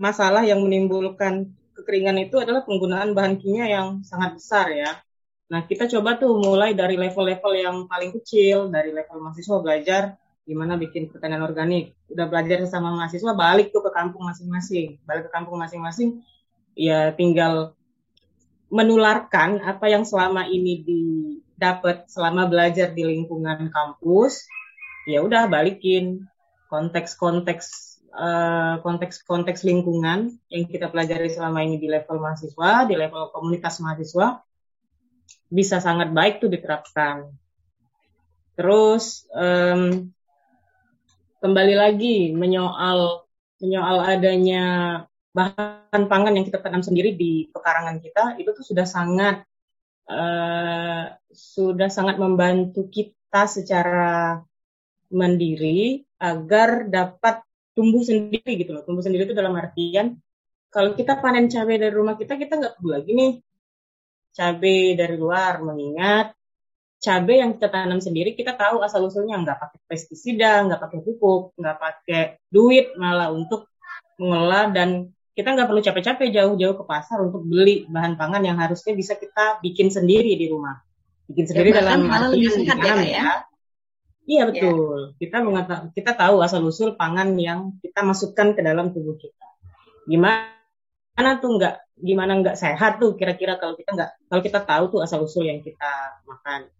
masalah 0.00 0.40
yang 0.48 0.64
menimbulkan 0.64 1.52
kekeringan 1.76 2.16
itu 2.24 2.40
adalah 2.40 2.64
penggunaan 2.64 3.12
bahan 3.12 3.36
kimia 3.36 3.68
yang 3.68 4.00
sangat 4.00 4.40
besar 4.40 4.72
ya 4.72 4.96
nah 5.48 5.64
kita 5.64 5.88
coba 5.88 6.20
tuh 6.20 6.36
mulai 6.36 6.76
dari 6.76 7.00
level-level 7.00 7.52
yang 7.56 7.76
paling 7.88 8.12
kecil 8.20 8.68
dari 8.68 8.92
level 8.92 9.24
mahasiswa 9.24 9.58
belajar 9.64 10.02
gimana 10.48 10.80
bikin 10.80 11.12
pertanian 11.12 11.44
organik. 11.44 11.92
Udah 12.08 12.24
belajar 12.24 12.64
sama 12.64 12.88
mahasiswa 12.96 13.36
balik 13.36 13.68
tuh 13.68 13.84
ke 13.84 13.92
kampung 13.92 14.24
masing-masing. 14.24 14.96
Balik 15.04 15.28
ke 15.28 15.30
kampung 15.36 15.60
masing-masing 15.60 16.24
ya 16.72 17.12
tinggal 17.12 17.76
menularkan 18.72 19.60
apa 19.60 19.92
yang 19.92 20.08
selama 20.08 20.48
ini 20.48 20.80
didapat 20.86 22.08
selama 22.08 22.48
belajar 22.48 22.96
di 22.96 23.04
lingkungan 23.04 23.68
kampus 23.68 24.46
ya 25.04 25.24
udah 25.24 25.50
balikin 25.50 26.24
konteks-konteks 26.68 27.98
uh, 28.12 28.78
konteks-konteks 28.84 29.64
lingkungan 29.64 30.36
yang 30.52 30.64
kita 30.68 30.92
pelajari 30.92 31.32
selama 31.32 31.64
ini 31.64 31.80
di 31.80 31.88
level 31.88 32.20
mahasiswa 32.20 32.84
di 32.86 32.94
level 32.94 33.32
komunitas 33.32 33.80
mahasiswa 33.80 34.44
bisa 35.48 35.80
sangat 35.80 36.12
baik 36.12 36.40
tuh 36.42 36.50
diterapkan 36.52 37.32
terus 38.58 39.28
um, 39.32 40.10
kembali 41.38 41.74
lagi 41.78 42.34
menyoal 42.34 43.24
menyoal 43.62 43.98
adanya 44.06 44.64
bahan 45.34 46.02
pangan 46.10 46.34
yang 46.34 46.46
kita 46.46 46.58
tanam 46.58 46.82
sendiri 46.82 47.14
di 47.14 47.46
pekarangan 47.54 48.02
kita 48.02 48.38
itu 48.42 48.50
tuh 48.50 48.64
sudah 48.66 48.86
sangat 48.88 49.46
uh, 50.10 51.04
sudah 51.30 51.86
sangat 51.92 52.18
membantu 52.18 52.90
kita 52.90 53.46
secara 53.46 54.42
mandiri 55.12 56.02
agar 56.18 56.90
dapat 56.90 57.44
tumbuh 57.72 58.02
sendiri 58.02 58.58
gitu 58.58 58.74
loh. 58.74 58.82
Tumbuh 58.82 59.04
sendiri 59.04 59.28
itu 59.28 59.36
dalam 59.36 59.54
artian 59.54 60.18
kalau 60.68 60.92
kita 60.92 61.16
panen 61.22 61.48
cabai 61.48 61.80
dari 61.80 61.94
rumah 61.94 62.18
kita 62.18 62.36
kita 62.36 62.58
nggak 62.58 62.74
perlu 62.80 62.90
lagi 62.92 63.10
nih 63.14 63.32
cabai 64.34 64.94
dari 64.98 65.16
luar 65.18 65.60
mengingat 65.64 66.38
cabai 66.98 67.38
yang 67.38 67.54
kita 67.54 67.70
tanam 67.70 68.02
sendiri 68.02 68.34
kita 68.34 68.58
tahu 68.58 68.82
asal 68.82 69.06
usulnya 69.06 69.38
nggak 69.38 69.58
pakai 69.58 69.78
pestisida, 69.86 70.66
nggak 70.66 70.80
pakai 70.82 70.98
pupuk, 71.06 71.54
nggak 71.54 71.76
pakai 71.78 72.22
duit 72.50 72.94
malah 72.98 73.30
untuk 73.30 73.70
mengelola 74.18 74.74
dan 74.74 75.14
kita 75.38 75.54
nggak 75.54 75.70
perlu 75.70 75.82
capek-capek 75.82 76.34
jauh-jauh 76.34 76.74
ke 76.74 76.84
pasar 76.84 77.22
untuk 77.22 77.46
beli 77.46 77.86
bahan 77.86 78.18
pangan 78.18 78.42
yang 78.42 78.58
harusnya 78.58 78.98
bisa 78.98 79.14
kita 79.14 79.62
bikin 79.62 79.86
sendiri 79.86 80.34
di 80.34 80.50
rumah. 80.50 80.82
Bikin 81.30 81.46
ya, 81.46 81.48
sendiri 81.54 81.70
ya, 81.70 81.74
dalam 81.78 82.10
arti 82.10 82.42
ya, 82.66 82.94
ya. 83.06 83.32
Iya 84.28 84.42
betul. 84.50 85.14
Yeah. 85.14 85.22
Kita 85.22 85.36
mengata 85.46 85.74
kita 85.94 86.12
tahu 86.18 86.42
asal 86.42 86.66
usul 86.66 86.98
pangan 86.98 87.38
yang 87.38 87.78
kita 87.78 88.02
masukkan 88.02 88.58
ke 88.58 88.60
dalam 88.66 88.90
tubuh 88.90 89.14
kita. 89.14 89.46
Gimana 90.10 90.57
tuh 91.42 91.58
nggak 91.58 91.74
gimana 91.98 92.38
nggak 92.38 92.56
sehat 92.56 93.02
tuh 93.02 93.18
kira-kira 93.18 93.58
kalau 93.58 93.74
kita 93.74 93.90
nggak 93.94 94.10
kalau 94.30 94.42
kita 94.42 94.60
tahu 94.62 94.84
tuh 94.94 95.00
asal 95.02 95.26
usul 95.26 95.50
yang 95.50 95.60
kita 95.60 96.22
makan. 96.24 96.70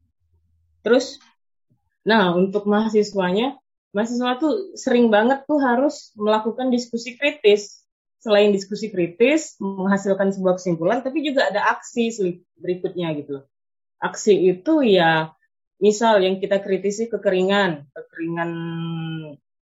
Terus, 0.87 1.19
nah 2.07 2.33
untuk 2.33 2.65
mahasiswanya, 2.71 3.59
mahasiswa 3.91 4.39
tuh 4.39 4.79
sering 4.79 5.11
banget 5.11 5.45
tuh 5.45 5.59
harus 5.59 6.15
melakukan 6.15 6.71
diskusi 6.71 7.19
kritis. 7.19 7.83
Selain 8.19 8.51
diskusi 8.51 8.91
kritis, 8.91 9.55
menghasilkan 9.63 10.35
sebuah 10.35 10.59
kesimpulan, 10.59 11.07
tapi 11.07 11.23
juga 11.23 11.55
ada 11.55 11.71
aksi 11.71 12.11
berikutnya 12.59 13.15
gitu. 13.15 13.47
Aksi 14.03 14.59
itu 14.59 14.83
ya 14.83 15.31
misal 15.79 16.19
yang 16.23 16.43
kita 16.43 16.59
kritisi 16.59 17.07
kekeringan, 17.07 17.87
kekeringan 17.95 18.51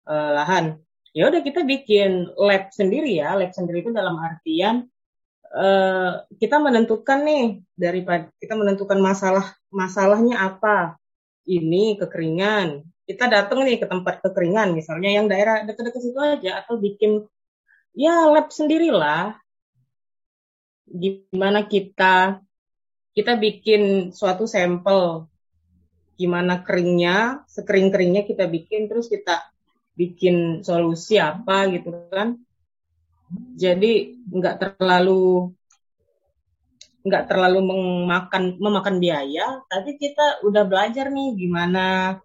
uh, 0.06 0.30
lahan, 0.38 0.78
ya 1.14 1.30
udah 1.30 1.40
kita 1.46 1.62
bikin 1.62 2.26
lab 2.34 2.74
sendiri 2.74 3.22
ya, 3.22 3.38
lab 3.38 3.54
sendiri 3.54 3.86
itu 3.86 3.94
dalam 3.94 4.18
artian 4.18 4.90
uh, 5.54 6.26
kita 6.36 6.58
menentukan 6.58 7.22
nih 7.22 7.62
daripada 7.78 8.26
kita 8.42 8.54
menentukan 8.58 8.98
masalah 8.98 9.54
masalahnya 9.70 10.42
apa, 10.42 10.98
ini 11.46 11.94
kekeringan, 11.96 12.82
kita 13.06 13.30
datang 13.30 13.62
nih 13.62 13.78
ke 13.78 13.86
tempat 13.86 14.18
kekeringan 14.26 14.74
misalnya 14.74 15.14
yang 15.14 15.30
daerah 15.30 15.62
dekat-dekat 15.62 16.02
situ 16.02 16.18
aja 16.18 16.66
atau 16.66 16.76
bikin 16.82 17.22
ya 17.94 18.26
lab 18.26 18.50
sendirilah 18.50 19.38
gimana 20.90 21.64
kita 21.64 22.42
kita 23.14 23.38
bikin 23.38 24.10
suatu 24.10 24.44
sampel. 24.44 25.30
Gimana 26.14 26.62
keringnya, 26.62 27.42
sekering-keringnya 27.50 28.26
kita 28.26 28.46
bikin, 28.46 28.86
terus 28.90 29.10
kita 29.10 29.53
bikin 29.94 30.66
solusi 30.66 31.18
apa 31.18 31.70
gitu 31.70 31.94
kan. 32.10 32.38
Jadi 33.54 34.20
nggak 34.30 34.78
terlalu 34.78 35.50
nggak 37.04 37.24
terlalu 37.28 37.60
memakan 37.68 38.56
memakan 38.56 38.96
biaya, 38.96 39.60
tapi 39.68 40.00
kita 40.00 40.40
udah 40.40 40.64
belajar 40.64 41.12
nih 41.12 41.36
gimana 41.36 42.16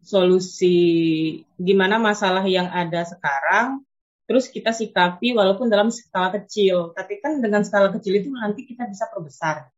solusi, 0.00 1.44
gimana 1.60 2.00
masalah 2.00 2.40
yang 2.48 2.72
ada 2.72 3.04
sekarang, 3.04 3.84
terus 4.24 4.48
kita 4.48 4.72
sikapi 4.72 5.36
walaupun 5.36 5.68
dalam 5.68 5.92
skala 5.92 6.32
kecil, 6.40 6.96
tapi 6.96 7.20
kan 7.20 7.44
dengan 7.44 7.60
skala 7.60 7.92
kecil 7.92 8.16
itu 8.16 8.32
nanti 8.32 8.64
kita 8.64 8.88
bisa 8.88 9.04
perbesar. 9.12 9.68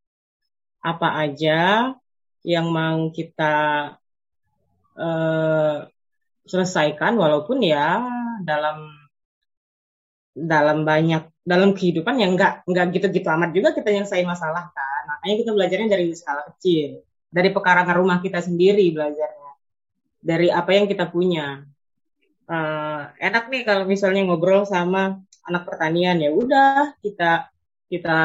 Apa 0.79 1.27
aja 1.27 1.91
yang 2.47 2.71
mau 2.71 3.11
kita 3.11 3.57
uh, 4.95 5.91
selesaikan 6.47 7.17
walaupun 7.17 7.61
ya 7.61 8.01
dalam 8.45 8.89
dalam 10.31 10.87
banyak 10.87 11.27
dalam 11.43 11.75
kehidupan 11.75 12.17
yang 12.23 12.39
enggak 12.39 12.63
enggak 12.65 12.95
gitu-gitu 12.95 13.29
amat 13.29 13.51
juga 13.51 13.75
kita 13.75 13.91
nyelesain 13.91 14.27
masalah 14.27 14.71
kan. 14.71 15.03
Makanya 15.11 15.35
kita 15.43 15.51
belajarnya 15.53 15.89
dari 15.91 16.07
skala 16.15 16.43
kecil. 16.55 17.03
Dari 17.31 17.51
pekarangan 17.55 17.97
rumah 17.99 18.19
kita 18.23 18.39
sendiri 18.43 18.91
belajarnya. 18.95 19.53
Dari 20.23 20.49
apa 20.51 20.71
yang 20.75 20.87
kita 20.87 21.11
punya. 21.11 21.67
Uh, 22.51 23.07
enak 23.23 23.47
nih 23.47 23.63
kalau 23.63 23.87
misalnya 23.87 24.27
ngobrol 24.27 24.67
sama 24.67 25.19
anak 25.47 25.63
pertanian. 25.67 26.19
Ya 26.19 26.31
udah 26.35 26.95
kita 27.03 27.51
kita 27.91 28.19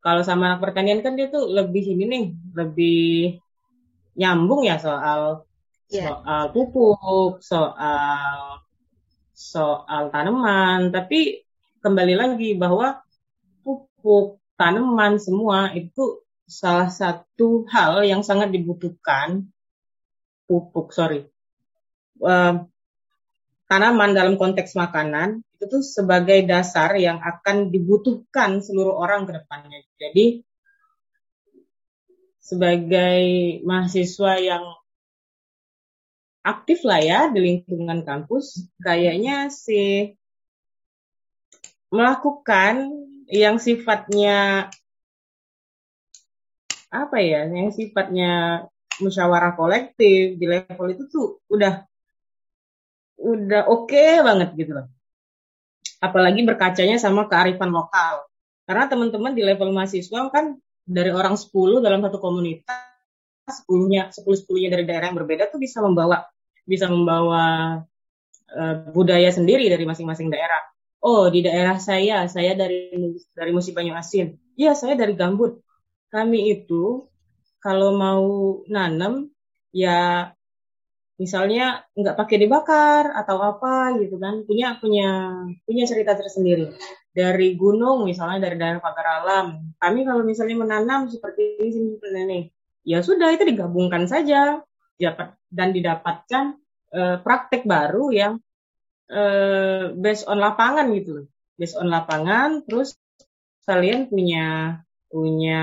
kalau 0.00 0.22
sama 0.24 0.52
anak 0.52 0.60
pertanian 0.64 1.04
kan 1.04 1.12
dia 1.16 1.28
tuh 1.28 1.44
lebih 1.48 1.84
ini 1.96 2.04
nih, 2.08 2.24
lebih 2.56 3.00
nyambung 4.16 4.64
ya 4.64 4.80
soal 4.80 5.44
yeah. 5.90 6.14
soal 6.14 6.44
pupuk, 6.54 7.42
soal 7.42 8.62
soal 9.34 10.02
tanaman. 10.14 10.94
Tapi 10.94 11.42
kembali 11.82 12.14
lagi 12.14 12.50
bahwa 12.54 13.02
pupuk, 13.66 14.38
tanaman 14.54 15.18
semua 15.18 15.74
itu 15.74 16.22
salah 16.46 16.90
satu 16.90 17.66
hal 17.70 18.02
yang 18.06 18.22
sangat 18.26 18.50
dibutuhkan 18.50 19.50
pupuk, 20.46 20.90
sorry. 20.94 21.26
Uh, 22.20 22.66
tanaman 23.70 24.12
dalam 24.12 24.34
konteks 24.34 24.74
makanan 24.74 25.46
itu 25.56 25.64
tuh 25.70 25.84
sebagai 25.84 26.42
dasar 26.42 26.98
yang 26.98 27.22
akan 27.22 27.70
dibutuhkan 27.70 28.58
seluruh 28.58 28.98
orang 28.98 29.30
ke 29.30 29.32
depannya. 29.38 29.80
Jadi 29.94 30.42
sebagai 32.42 33.22
mahasiswa 33.62 34.32
yang 34.42 34.64
aktif 36.40 36.84
lah 36.88 37.00
ya 37.00 37.20
di 37.28 37.40
lingkungan 37.40 38.00
kampus, 38.04 38.64
kayaknya 38.80 39.52
sih 39.52 40.16
melakukan 41.92 42.88
yang 43.28 43.60
sifatnya 43.60 44.70
apa 46.90 47.16
ya, 47.22 47.46
yang 47.46 47.70
sifatnya 47.70 48.64
musyawarah 48.98 49.54
kolektif 49.54 50.36
di 50.36 50.46
level 50.46 50.86
itu 50.92 51.04
tuh 51.08 51.26
udah 51.48 51.86
udah 53.20 53.62
oke 53.68 53.92
okay 53.92 54.18
banget 54.24 54.56
gitu 54.56 54.72
loh. 54.74 54.86
Apalagi 56.00 56.40
berkacanya 56.42 56.96
sama 56.96 57.28
kearifan 57.28 57.70
lokal. 57.70 58.24
Karena 58.64 58.88
teman-teman 58.88 59.36
di 59.36 59.44
level 59.44 59.70
mahasiswa 59.76 60.32
kan 60.32 60.56
dari 60.88 61.12
orang 61.12 61.36
10 61.36 61.84
dalam 61.84 62.00
satu 62.00 62.18
komunitas, 62.18 62.89
10-nya 63.50 64.14
10 64.14 64.24
10 64.24 64.72
dari 64.72 64.84
daerah 64.86 65.10
yang 65.10 65.18
berbeda 65.18 65.50
tuh 65.50 65.60
bisa 65.60 65.82
membawa 65.82 66.24
bisa 66.64 66.86
membawa 66.86 67.44
uh, 68.54 68.74
budaya 68.94 69.30
sendiri 69.34 69.66
dari 69.66 69.84
masing-masing 69.84 70.30
daerah. 70.30 70.62
Oh, 71.00 71.32
di 71.32 71.40
daerah 71.40 71.80
saya, 71.80 72.28
saya 72.28 72.52
dari 72.52 72.92
dari 73.32 73.50
Musi 73.56 73.72
Banyu 73.72 73.96
Asin. 73.96 74.36
Iya, 74.54 74.76
saya 74.76 74.94
dari 74.94 75.16
Gambut. 75.16 75.56
Kami 76.12 76.52
itu 76.52 77.08
kalau 77.64 77.96
mau 77.96 78.26
nanam 78.68 79.32
ya 79.72 80.28
misalnya 81.20 81.84
nggak 81.92 82.16
pakai 82.16 82.36
dibakar 82.40 83.12
atau 83.12 83.36
apa 83.44 83.92
gitu 84.00 84.16
kan 84.16 84.40
punya 84.48 84.80
punya 84.80 85.36
punya 85.68 85.84
cerita 85.84 86.16
tersendiri 86.16 86.72
dari 87.12 87.52
gunung 87.60 88.08
misalnya 88.08 88.48
dari 88.48 88.56
daerah 88.56 88.80
pagar 88.80 89.20
alam 89.20 89.76
kami 89.76 90.08
kalau 90.08 90.24
misalnya 90.24 90.56
menanam 90.56 91.12
seperti 91.12 91.60
ini 91.60 91.68
seperti 91.76 92.18
ini 92.24 92.40
ya 92.90 93.06
sudah 93.06 93.30
itu 93.30 93.46
digabungkan 93.46 94.10
saja. 94.10 94.66
Dan 95.50 95.72
didapatkan 95.72 96.60
uh, 96.92 97.16
praktek 97.24 97.64
baru 97.64 98.12
yang 98.12 98.32
uh, 99.08 99.94
based 99.94 100.26
on 100.26 100.42
lapangan 100.42 100.90
gitu 100.92 101.10
loh. 101.22 101.26
Based 101.56 101.78
on 101.78 101.88
lapangan 101.88 102.66
terus 102.68 102.98
kalian 103.64 104.10
punya 104.10 104.78
punya 105.10 105.62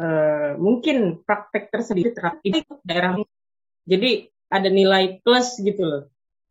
uh, 0.00 0.52
mungkin 0.56 1.20
praktek 1.22 1.68
tersendiri 1.68 2.16
terap 2.16 2.40
ini 2.40 2.64
daerah. 2.80 3.20
Jadi 3.84 4.32
ada 4.48 4.68
nilai 4.72 5.20
plus 5.20 5.60
gitu 5.60 5.82
loh. 5.84 6.04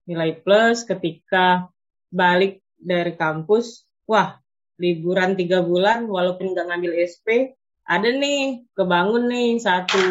Nilai 0.05 0.37
plus 0.37 0.85
ketika 0.85 1.67
balik 2.09 2.61
dari 2.79 3.13
kampus 3.13 3.85
wah 4.07 4.39
liburan 4.79 5.35
tiga 5.35 5.59
bulan 5.59 6.07
walaupun 6.07 6.55
nggak 6.55 6.67
ngambil 6.71 6.91
SP 7.03 7.53
ada 7.83 8.07
nih 8.07 8.63
kebangun 8.73 9.27
nih 9.27 9.59
satu 9.59 10.03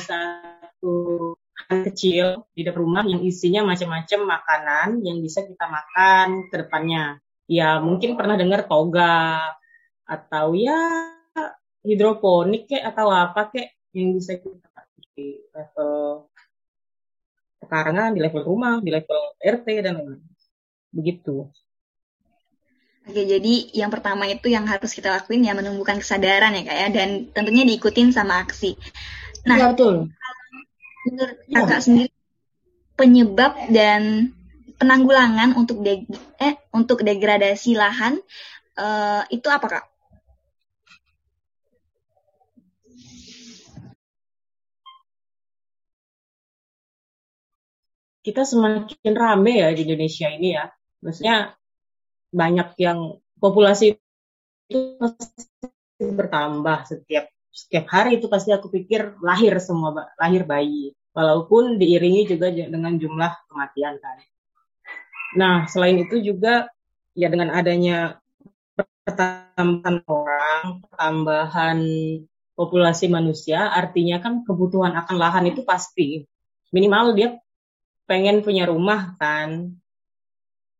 satu 0.00 0.94
kecil 1.64 2.44
di 2.52 2.62
depan 2.62 2.80
rumah 2.84 3.02
yang 3.08 3.24
isinya 3.24 3.64
macam-macam 3.64 4.20
makanan 4.38 4.88
yang 5.00 5.18
bisa 5.24 5.42
kita 5.44 5.64
makan 5.64 6.52
ke 6.52 6.56
depannya. 6.60 7.18
Ya 7.48 7.80
mungkin 7.80 8.16
pernah 8.16 8.36
dengar 8.36 8.68
toga 8.68 9.52
atau 10.04 10.52
ya 10.52 10.76
hidroponik 11.84 12.68
kek 12.68 12.84
atau 12.84 13.12
apa 13.12 13.52
kek 13.52 13.68
yang 13.96 14.16
bisa 14.16 14.36
kita 14.36 14.68
di 15.14 15.40
level 15.52 16.28
pekarangan, 17.64 18.12
di 18.12 18.20
level 18.20 18.42
rumah, 18.44 18.82
di 18.82 18.90
level 18.92 19.20
RT 19.40 19.68
dan 19.80 19.96
lain-lain. 20.00 20.33
Begitu. 20.94 21.50
Oke, 23.04 23.22
jadi 23.28 23.54
yang 23.76 23.92
pertama 23.92 24.24
itu 24.24 24.48
yang 24.48 24.64
harus 24.64 24.96
kita 24.96 25.12
lakuin 25.12 25.44
ya 25.44 25.52
menumbuhkan 25.52 26.00
kesadaran 26.00 26.56
ya 26.56 26.62
kak 26.64 26.78
ya, 26.78 26.88
dan 26.88 27.08
tentunya 27.36 27.68
diikutin 27.68 28.14
sama 28.16 28.40
aksi. 28.40 28.80
Nah, 29.44 29.60
ya, 29.60 29.66
betul. 29.76 30.08
menurut 31.04 31.36
ya. 31.52 31.68
kakak 31.68 31.80
sendiri 31.84 32.14
penyebab 32.96 33.52
dan 33.68 34.32
penanggulangan 34.80 35.52
untuk 35.52 35.84
de 35.84 36.08
eh 36.40 36.56
untuk 36.72 37.04
degradasi 37.04 37.76
lahan 37.76 38.16
uh, 38.80 39.20
itu 39.28 39.52
apa 39.52 39.66
kak? 39.68 39.84
kita 48.24 48.40
semakin 48.48 49.12
rame 49.12 49.60
ya 49.60 49.68
di 49.76 49.84
Indonesia 49.84 50.32
ini 50.32 50.56
ya. 50.56 50.72
Maksudnya 51.04 51.52
banyak 52.32 52.68
yang 52.80 53.20
populasi 53.36 54.00
itu 54.72 54.80
bertambah 56.00 56.88
setiap 56.88 57.28
setiap 57.54 57.86
hari 57.92 58.18
itu 58.18 58.26
pasti 58.26 58.50
aku 58.50 58.72
pikir 58.72 59.20
lahir 59.20 59.54
semua 59.60 60.10
lahir 60.18 60.48
bayi. 60.48 60.96
Walaupun 61.14 61.78
diiringi 61.78 62.26
juga 62.26 62.50
dengan 62.50 62.98
jumlah 62.98 63.46
kematian 63.46 63.94
kan. 64.02 64.18
Nah 65.38 65.70
selain 65.70 66.02
itu 66.02 66.18
juga 66.18 66.66
ya 67.14 67.30
dengan 67.30 67.54
adanya 67.54 68.18
pertambahan 69.06 70.02
orang, 70.10 70.82
pertambahan 70.82 71.78
populasi 72.58 73.06
manusia, 73.06 73.70
artinya 73.70 74.18
kan 74.18 74.42
kebutuhan 74.42 74.96
akan 74.98 75.16
lahan 75.20 75.44
itu 75.46 75.62
pasti. 75.62 76.26
Minimal 76.74 77.14
dia 77.14 77.38
pengen 78.10 78.42
punya 78.42 78.66
rumah 78.66 79.14
kan 79.22 79.78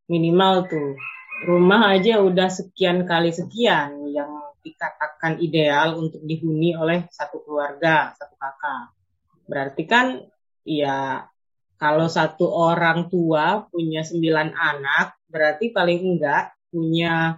minimal 0.09 0.69
tuh. 0.69 0.97
Rumah 1.45 1.99
aja 1.99 2.23
udah 2.23 2.49
sekian 2.49 3.05
kali 3.05 3.35
sekian 3.35 4.09
yang 4.09 4.31
dikatakan 4.65 5.37
ideal 5.45 6.01
untuk 6.01 6.25
dihuni 6.25 6.73
oleh 6.73 7.05
satu 7.13 7.45
keluarga 7.45 8.17
satu 8.17 8.35
kakak. 8.41 8.97
Berarti 9.45 9.83
kan 9.85 10.25
ya 10.65 11.29
kalau 11.77 12.09
satu 12.09 12.49
orang 12.49 13.13
tua 13.13 13.69
punya 13.69 14.01
sembilan 14.01 14.57
anak 14.57 15.21
berarti 15.29 15.69
paling 15.69 16.01
enggak 16.01 16.57
punya 16.73 17.37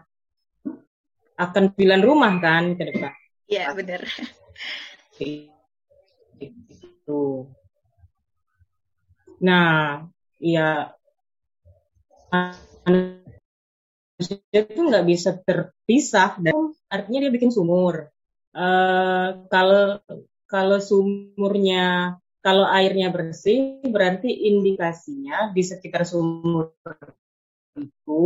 akan 1.36 1.64
sembilan 1.74 2.02
rumah 2.06 2.32
kan 2.38 2.78
ke 2.78 2.82
depan. 2.94 3.12
Iya 3.50 3.74
benar. 3.74 4.06
Itu 5.18 7.50
nah 9.36 10.00
ya 10.40 10.96
manusia 12.30 13.22
itu 14.52 14.80
nggak 14.80 15.06
bisa 15.06 15.36
terpisah 15.36 16.38
dan 16.40 16.72
artinya 16.90 17.26
dia 17.26 17.32
bikin 17.32 17.52
sumur. 17.52 18.10
Uh, 18.56 19.44
kalau 19.52 20.00
kalau 20.48 20.78
sumurnya 20.80 22.16
kalau 22.40 22.64
airnya 22.64 23.10
bersih 23.10 23.82
berarti 23.84 24.30
indikasinya 24.30 25.50
di 25.52 25.62
sekitar 25.66 26.06
sumur 26.06 26.72
itu 27.76 28.24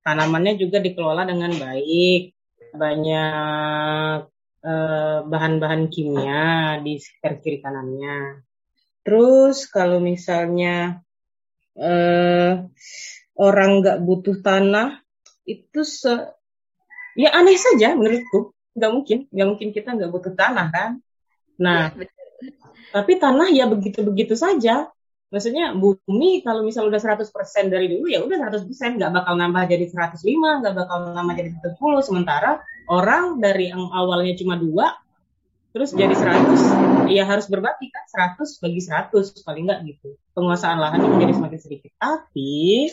tanamannya 0.00 0.56
juga 0.56 0.80
dikelola 0.80 1.28
dengan 1.28 1.52
baik 1.52 2.32
banyak 2.72 4.30
uh, 4.62 5.18
bahan-bahan 5.26 5.90
kimia 5.92 6.78
di 6.80 6.96
sekitar 6.96 7.42
kiri 7.42 7.58
kanannya. 7.60 8.44
Terus 9.02 9.66
kalau 9.68 9.98
misalnya 10.00 11.00
uh, 11.76 12.68
orang 13.38 13.80
nggak 13.80 13.98
butuh 14.02 14.36
tanah 14.42 14.98
itu 15.46 15.80
se 15.86 16.12
ya 17.14 17.32
aneh 17.32 17.56
saja 17.56 17.94
menurutku. 17.94 18.52
Nggak 18.74 18.92
mungkin. 18.92 19.18
Nggak 19.30 19.48
mungkin 19.48 19.68
kita 19.72 19.88
nggak 19.94 20.10
butuh 20.10 20.34
tanah 20.34 20.66
kan? 20.74 20.90
Nah 21.62 21.94
ya, 21.94 22.06
tapi 22.92 23.16
tanah 23.16 23.48
ya 23.54 23.64
begitu 23.70 24.02
begitu 24.04 24.34
saja. 24.34 24.90
Maksudnya 25.28 25.76
bumi 25.76 26.40
kalau 26.40 26.64
misal 26.64 26.88
udah 26.88 26.96
100% 26.96 27.28
dari 27.68 27.86
dulu 27.92 28.08
ya 28.08 28.24
udah 28.24 28.48
100% 28.48 28.64
nggak 28.96 29.12
bakal 29.12 29.36
nambah 29.36 29.68
jadi 29.68 29.84
105 29.84 30.24
nggak 30.24 30.72
bakal 30.72 31.12
nambah 31.12 31.34
jadi 31.36 31.50
110 31.76 32.08
sementara 32.08 32.64
orang 32.88 33.36
dari 33.36 33.68
yang 33.68 33.92
awalnya 33.92 34.32
cuma 34.40 34.56
dua 34.56 34.96
terus 35.76 35.92
jadi 35.92 36.16
100 36.16 37.12
ya 37.12 37.28
harus 37.28 37.44
berbagi 37.44 37.92
kan? 37.92 38.08
100 38.40 38.40
bagi 38.40 38.80
100 38.80 39.44
paling 39.44 39.68
nggak 39.68 39.80
gitu. 39.92 40.16
Penguasaan 40.32 40.80
lahan 40.80 41.04
menjadi 41.04 41.36
semakin 41.36 41.60
sedikit. 41.60 41.92
Tapi 42.00 42.88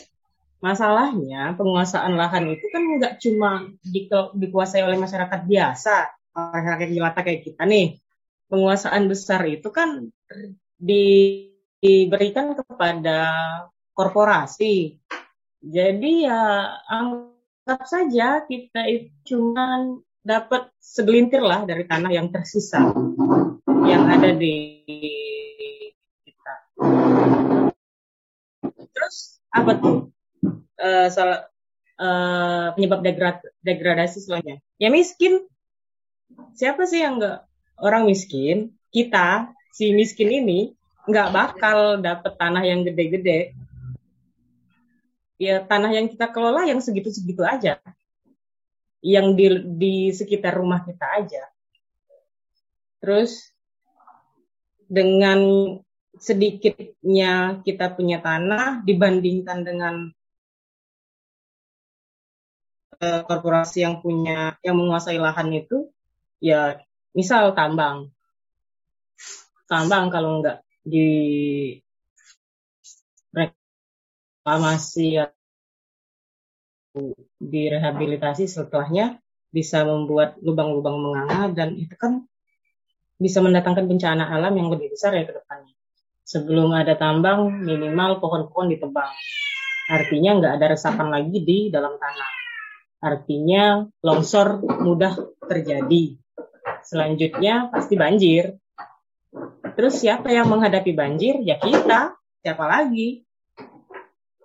Masalahnya 0.56 1.52
penguasaan 1.54 2.16
lahan 2.16 2.48
itu 2.48 2.66
kan 2.72 2.82
nggak 2.96 3.14
cuma 3.20 3.68
di, 3.84 4.08
dikuasai 4.10 4.80
oleh 4.80 4.96
masyarakat 4.96 5.40
biasa, 5.44 5.96
masyarakat 6.32 6.88
jelata 6.96 7.20
kayak 7.20 7.44
kita 7.44 7.62
nih. 7.68 8.00
Penguasaan 8.46 9.04
besar 9.10 9.44
itu 9.44 9.68
kan 9.68 10.06
di, 10.78 11.04
diberikan 11.82 12.56
kepada 12.56 13.20
korporasi. 13.92 14.96
Jadi 15.60 16.24
ya 16.24 16.72
anggap 16.88 17.82
saja 17.84 18.46
kita 18.48 18.80
itu 18.86 19.10
cuma 19.34 19.98
dapat 20.24 20.72
segelintir 20.80 21.42
lah 21.42 21.62
dari 21.68 21.84
tanah 21.86 22.10
yang 22.10 22.32
tersisa 22.32 22.80
yang 23.86 24.08
ada 24.08 24.32
di 24.34 24.54
kita. 26.24 26.54
Terus 28.94 29.38
apa 29.52 29.72
tuh? 29.78 30.15
Uh, 30.80 31.08
salah 31.08 31.48
uh, 32.00 32.72
penyebab 32.76 33.00
degrad 33.04 33.36
degradasi 33.64 34.24
selanjutnya. 34.24 34.60
Ya 34.80 34.88
miskin. 34.92 35.44
Siapa 36.56 36.84
sih 36.88 37.00
yang 37.04 37.20
nggak 37.20 37.38
orang 37.80 38.08
miskin? 38.08 38.76
Kita 38.92 39.52
si 39.72 39.92
miskin 39.92 40.32
ini 40.32 40.72
nggak 41.06 41.28
bakal 41.32 42.00
dapet 42.00 42.32
tanah 42.36 42.64
yang 42.64 42.82
gede-gede. 42.82 43.54
Ya 45.36 45.60
tanah 45.60 45.92
yang 45.92 46.08
kita 46.08 46.32
kelola 46.32 46.64
yang 46.64 46.80
segitu-segitu 46.80 47.44
aja. 47.44 47.78
Yang 49.04 49.26
di, 49.36 49.46
di 49.76 49.94
sekitar 50.10 50.56
rumah 50.56 50.82
kita 50.82 51.06
aja. 51.20 51.44
Terus 52.98 53.52
dengan 54.88 55.38
sedikitnya 56.16 57.60
kita 57.60 57.92
punya 57.92 58.24
tanah 58.24 58.80
dibandingkan 58.82 59.62
dengan 59.62 59.94
Eh, 62.96 63.20
korporasi 63.28 63.84
yang 63.84 64.00
punya 64.00 64.56
yang 64.64 64.80
menguasai 64.80 65.20
lahan 65.20 65.52
itu 65.52 65.92
ya 66.40 66.80
misal 67.12 67.52
tambang 67.52 68.08
tambang 69.68 70.08
kalau 70.08 70.40
nggak 70.40 70.64
di 70.80 71.08
reklamasi 73.36 75.20
ya 75.20 75.28
direhabilitasi 77.36 78.48
setelahnya 78.48 79.20
bisa 79.52 79.84
membuat 79.84 80.40
lubang-lubang 80.40 80.96
menganga 80.96 81.52
dan 81.52 81.76
itu 81.76 81.92
kan 82.00 82.24
bisa 83.20 83.44
mendatangkan 83.44 83.84
bencana 83.84 84.24
alam 84.24 84.56
yang 84.56 84.72
lebih 84.72 84.88
besar 84.96 85.12
ya 85.12 85.28
ke 85.28 85.36
depannya. 85.36 85.76
Sebelum 86.24 86.72
ada 86.72 86.96
tambang, 86.96 87.64
minimal 87.64 88.20
pohon-pohon 88.24 88.72
ditebang. 88.72 89.12
Artinya 89.88 90.30
nggak 90.40 90.52
ada 90.60 90.66
resapan 90.76 91.08
lagi 91.12 91.38
di 91.44 91.68
dalam 91.68 91.96
tanah. 91.96 92.45
Artinya 93.06 93.86
longsor 94.02 94.66
mudah 94.82 95.14
terjadi. 95.46 96.18
Selanjutnya 96.82 97.70
pasti 97.70 97.94
banjir. 97.94 98.58
Terus 99.78 99.94
siapa 100.02 100.34
yang 100.34 100.50
menghadapi 100.50 100.90
banjir? 100.90 101.38
Ya 101.46 101.54
kita. 101.62 102.18
Siapa 102.42 102.64
lagi? 102.66 103.22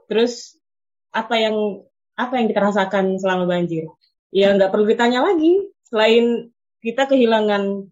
Terus 0.05 0.61
apa 1.09 1.41
yang 1.41 1.81
apa 2.13 2.37
yang 2.37 2.45
kita 2.53 2.61
rasakan 2.69 3.17
selama 3.17 3.49
banjir? 3.49 3.89
Ya 4.29 4.53
nggak 4.53 4.69
perlu 4.69 4.85
ditanya 4.85 5.25
lagi. 5.25 5.73
Selain 5.89 6.53
kita 6.85 7.09
kehilangan 7.09 7.89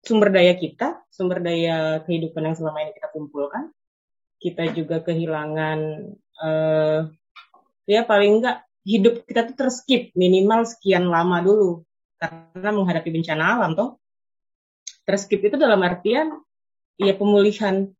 sumber 0.00 0.32
daya 0.32 0.56
kita, 0.56 1.04
sumber 1.12 1.44
daya 1.44 2.00
kehidupan 2.08 2.48
yang 2.48 2.56
selama 2.56 2.80
ini 2.80 2.96
kita 2.96 3.12
kumpulkan, 3.12 3.76
kita 4.40 4.72
juga 4.72 5.04
kehilangan 5.04 5.78
uh, 6.38 7.10
ya 7.88 8.04
paling 8.04 8.40
enggak 8.40 8.67
hidup 8.88 9.28
kita 9.28 9.52
tuh 9.52 9.56
terskip 9.68 10.16
minimal 10.16 10.64
sekian 10.64 11.12
lama 11.12 11.44
dulu 11.44 11.84
karena 12.16 12.70
menghadapi 12.72 13.12
bencana 13.12 13.60
alam 13.60 13.76
toh 13.76 14.00
terskip 15.04 15.44
itu 15.44 15.60
dalam 15.60 15.84
artian 15.84 16.40
ya 16.96 17.12
pemulihan 17.12 17.92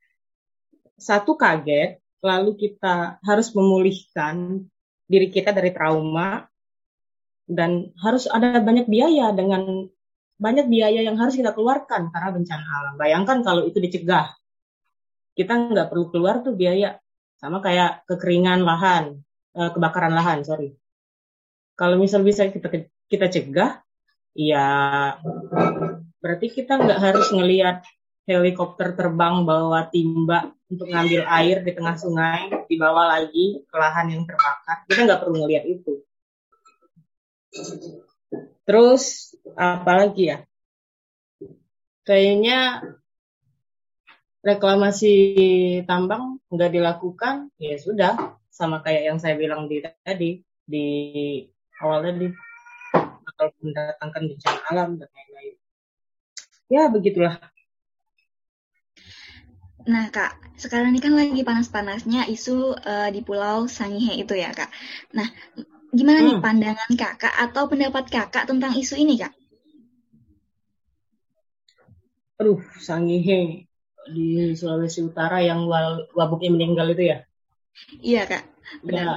satu 0.97 1.37
kaget 1.37 2.01
lalu 2.25 2.57
kita 2.57 3.21
harus 3.21 3.53
memulihkan 3.53 4.65
diri 5.05 5.29
kita 5.29 5.53
dari 5.53 5.71
trauma 5.71 6.49
dan 7.49 7.93
harus 8.01 8.29
ada 8.29 8.61
banyak 8.61 8.89
biaya 8.89 9.33
dengan 9.33 9.89
banyak 10.39 10.71
biaya 10.71 11.03
yang 11.03 11.19
harus 11.19 11.35
kita 11.35 11.51
keluarkan 11.51 12.15
karena 12.15 12.31
bencana 12.31 12.67
alam. 12.69 12.95
Bayangkan 12.95 13.43
kalau 13.43 13.67
itu 13.67 13.83
dicegah, 13.83 14.31
kita 15.35 15.75
nggak 15.75 15.91
perlu 15.91 16.13
keluar 16.15 16.47
tuh 16.47 16.55
biaya. 16.55 17.01
Sama 17.39 17.63
kayak 17.63 18.07
kekeringan 18.07 18.67
lahan, 18.67 19.23
uh, 19.59 19.71
kebakaran 19.75 20.15
lahan, 20.15 20.47
sorry. 20.47 20.79
Kalau 21.75 21.99
misal 21.99 22.23
bisa 22.23 22.47
kita 22.47 22.71
kita 23.11 23.27
cegah, 23.27 23.83
ya 24.35 24.67
berarti 26.23 26.47
kita 26.51 26.79
nggak 26.79 27.01
harus 27.03 27.35
ngelihat 27.35 27.83
helikopter 28.29 28.95
terbang 28.95 29.43
bawa 29.43 29.91
timba 29.91 30.55
untuk 30.69 30.87
ngambil 30.87 31.25
air 31.27 31.65
di 31.65 31.73
tengah 31.75 31.97
sungai, 31.99 32.67
dibawa 32.71 33.19
lagi 33.19 33.65
ke 33.67 33.77
lahan 33.79 34.07
yang 34.15 34.23
terbakar. 34.29 34.85
Kita 34.87 35.01
nggak 35.07 35.21
perlu 35.23 35.37
ngelihat 35.43 35.65
itu. 35.67 36.05
Terus 38.69 39.33
apa 39.57 39.93
lagi 40.05 40.29
ya? 40.29 40.39
Kayaknya 42.05 42.85
reklamasi 44.45 45.15
tambang 45.89 46.41
nggak 46.53 46.73
dilakukan, 46.73 47.49
ya 47.57 47.77
sudah 47.81 48.37
sama 48.59 48.83
kayak 48.83 49.15
yang 49.15 49.19
saya 49.23 49.39
bilang 49.39 49.71
di 49.71 49.79
tadi 49.79 50.43
di 50.67 50.87
awal 51.79 52.03
tadi 52.03 52.27
bakal 53.23 53.55
mendatangkan 53.63 54.23
bencana 54.35 54.61
alam 54.75 54.89
dan 54.99 55.09
lain-lain. 55.15 55.55
Ya 56.67 56.91
begitulah. 56.91 57.39
Nah 59.87 60.11
kak, 60.11 60.37
sekarang 60.59 60.91
ini 60.91 61.01
kan 61.01 61.15
lagi 61.15 61.47
panas-panasnya 61.47 62.27
isu 62.27 62.75
uh, 62.77 63.09
di 63.15 63.23
Pulau 63.23 63.71
Sangihe 63.71 64.19
itu 64.19 64.35
ya 64.35 64.51
kak. 64.51 64.69
Nah, 65.15 65.31
gimana 65.95 66.21
hmm. 66.21 66.27
nih 66.27 66.37
pandangan 66.43 66.93
kakak 66.99 67.35
atau 67.39 67.71
pendapat 67.71 68.11
kakak 68.11 68.45
tentang 68.51 68.75
isu 68.75 68.99
ini 68.99 69.23
kak? 69.23 69.33
Aduh, 72.43 72.59
Sangihe 72.83 73.71
di 74.13 74.53
Sulawesi 74.59 75.07
Utara 75.07 75.41
yang 75.41 75.65
wabuknya 76.13 76.51
meninggal 76.53 76.91
itu 76.93 77.15
ya? 77.15 77.19
Iya 78.03 78.23
kak, 78.29 78.45
benar. 78.85 79.05
Ya. 79.05 79.17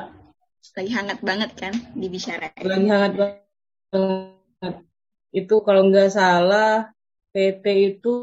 Lagi 0.71 0.91
hangat 0.93 1.19
banget 1.25 1.51
kan 1.57 1.73
dibicarain. 1.97 2.63
Lagi 2.63 2.87
hangat 2.87 3.13
banget. 3.19 4.75
Itu 5.31 5.63
kalau 5.63 5.87
nggak 5.87 6.11
salah 6.11 6.91
PT 7.31 7.65
itu 7.97 8.13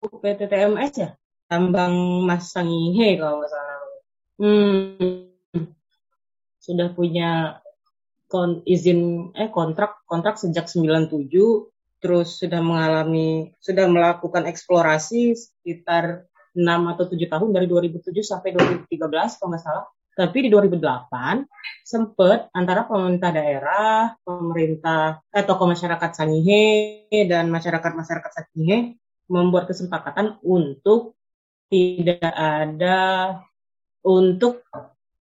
PT 0.00 0.40
TMS 0.48 0.92
ya? 1.00 1.10
Tambang 1.48 2.24
Mas 2.28 2.52
Sangihe 2.52 3.16
kalau 3.16 3.40
nggak 3.40 3.52
salah. 3.52 3.76
Hmm. 4.38 5.32
Sudah 6.60 6.92
punya 6.92 7.60
kon, 8.28 8.60
izin 8.68 9.32
eh 9.32 9.48
kontrak 9.48 10.04
kontrak 10.04 10.36
sejak 10.36 10.68
97 10.68 11.32
terus 11.98 12.38
sudah 12.38 12.62
mengalami 12.62 13.50
sudah 13.58 13.90
melakukan 13.90 14.46
eksplorasi 14.46 15.34
sekitar 15.34 16.27
6 16.58 16.66
atau 16.66 17.04
7 17.06 17.14
tahun 17.14 17.48
dari 17.54 17.70
2007 17.70 18.10
sampai 18.26 18.50
2013 18.90 19.38
kalau 19.38 19.48
nggak 19.54 19.62
salah. 19.62 19.86
Tapi 20.18 20.38
di 20.42 20.50
2008 20.50 21.46
sempat 21.86 22.50
antara 22.50 22.82
pemerintah 22.90 23.30
daerah, 23.30 24.18
pemerintah 24.26 25.22
eh, 25.30 25.46
tokoh 25.46 25.70
masyarakat 25.70 26.10
Sangihe 26.10 26.98
dan 27.30 27.46
masyarakat-masyarakat 27.54 28.30
Sangihe 28.34 28.98
membuat 29.30 29.70
kesepakatan 29.70 30.42
untuk 30.42 31.14
tidak 31.70 32.34
ada 32.34 32.98
untuk 34.02 34.66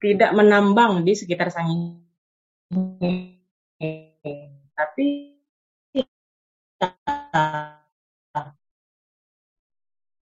tidak 0.02 0.34
menambang 0.34 1.06
di 1.06 1.14
sekitar 1.14 1.54
Sangihe. 1.54 2.02
Tapi 4.74 5.06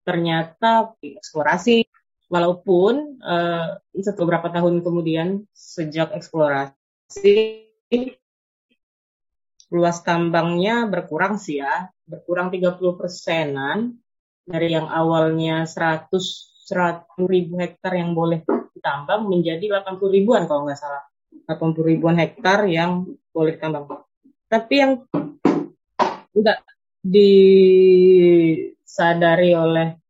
ternyata 0.04 0.94
eksplorasi 1.00 1.88
walaupun 2.28 3.18
uh, 3.24 3.80
beberapa 4.20 4.52
tahun 4.52 4.84
kemudian 4.84 5.48
sejak 5.50 6.12
eksplorasi 6.12 7.64
luas 9.72 9.98
tambangnya 10.06 10.86
berkurang 10.86 11.40
sih 11.40 11.64
ya 11.64 11.88
berkurang 12.04 12.52
30 12.52 13.00
persenan 13.00 13.98
dari 14.44 14.76
yang 14.76 14.92
awalnya 14.92 15.64
100 15.64 16.54
100 16.64 17.28
ribu 17.28 17.60
hektar 17.60 17.92
yang 17.92 18.16
boleh 18.16 18.40
ditambang 18.72 19.28
menjadi 19.28 19.84
80 19.84 20.00
ribuan 20.16 20.48
kalau 20.48 20.64
nggak 20.64 20.80
salah. 20.80 21.04
80 21.44 21.76
ribuan 21.84 22.16
hektar 22.16 22.64
yang 22.64 23.04
boleh 23.28 23.60
ditambang. 23.60 24.00
Tapi 24.48 24.74
yang 24.80 25.04
enggak 26.32 26.64
disadari 27.04 28.72
oleh 29.52 30.00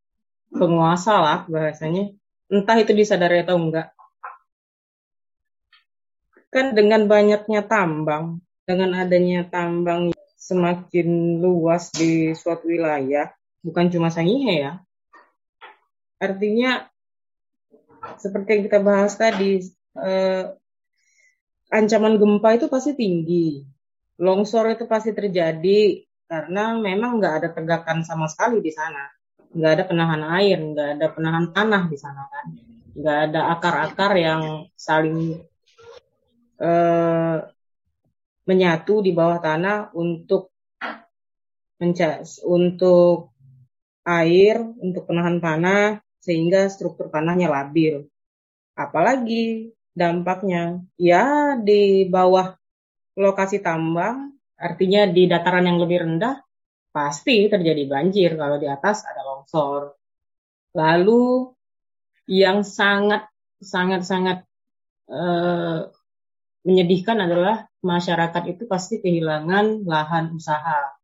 penguasa 0.55 1.19
lah 1.19 1.43
bahasanya. 1.51 2.15
Entah 2.47 2.79
itu 2.79 2.95
disadari 2.95 3.43
atau 3.43 3.59
enggak. 3.59 3.91
Kan 6.55 6.79
dengan 6.79 7.11
banyaknya 7.11 7.67
tambang, 7.67 8.39
dengan 8.63 8.95
adanya 8.95 9.43
tambang 9.51 10.15
semakin 10.39 11.43
luas 11.43 11.91
di 11.91 12.31
suatu 12.39 12.71
wilayah, 12.71 13.35
bukan 13.67 13.91
cuma 13.91 14.15
Sangihe 14.15 14.63
ya. 14.63 14.79
Artinya 16.23 16.87
seperti 18.21 18.49
yang 18.55 18.63
kita 18.71 18.79
bahas 18.79 19.19
tadi, 19.19 19.67
eh, 19.99 20.45
ancaman 21.75 22.21
gempa 22.21 22.55
itu 22.55 22.71
pasti 22.71 22.95
tinggi, 22.95 23.65
longsor 24.21 24.79
itu 24.79 24.85
pasti 24.87 25.11
terjadi, 25.11 26.04
karena 26.25 26.75
memang 26.81 27.21
nggak 27.21 27.35
ada 27.43 27.49
tegakan 27.53 28.03
sama 28.03 28.27
sekali 28.27 28.65
di 28.65 28.73
sana. 28.73 29.05
Nggak 29.55 29.71
ada 29.71 29.85
penahan 29.87 30.23
air 30.41 30.59
nggak 30.59 30.89
ada 30.99 31.07
penahan 31.13 31.47
tanah 31.55 31.83
di 31.87 31.99
sana 32.01 32.23
kan. 32.27 32.47
Nggak 32.95 33.19
ada 33.31 33.41
akar-akar 33.55 34.13
yang 34.19 34.43
saling 34.75 35.39
uh, 36.59 37.39
menyatu 38.45 39.01
di 39.01 39.13
bawah 39.13 39.41
tanah 39.41 39.93
untuk 39.97 40.53
untuk 42.45 43.35
air 44.09 44.57
untuk 44.81 45.05
penahan 45.05 45.37
tanah 45.37 46.01
sehingga 46.21 46.73
struktur 46.73 47.13
tanahnya 47.13 47.53
labil. 47.53 48.09
Apalagi 48.73 49.71
dampaknya. 49.95 50.83
Ya 50.99 51.55
di 51.61 52.09
bawah 52.11 52.57
lokasi 53.15 53.63
tambang 53.63 54.34
Artinya 54.65 55.05
di 55.13 55.29
dataran 55.29 55.69
yang 55.69 55.77
lebih 55.77 56.09
rendah 56.09 56.41
pasti 56.89 57.53
terjadi 57.53 57.85
banjir 57.85 58.33
kalau 58.41 58.57
di 58.57 58.65
atas 58.65 59.05
ada 59.05 59.21
longsor. 59.21 59.93
Lalu 60.73 61.53
yang 62.25 62.65
sangat 62.65 63.29
sangat 63.61 64.09
sangat 64.09 64.39
uh, 65.13 65.93
menyedihkan 66.65 67.21
adalah 67.21 67.69
masyarakat 67.85 68.57
itu 68.57 68.65
pasti 68.65 69.05
kehilangan 69.05 69.85
lahan 69.85 70.33
usaha. 70.33 70.97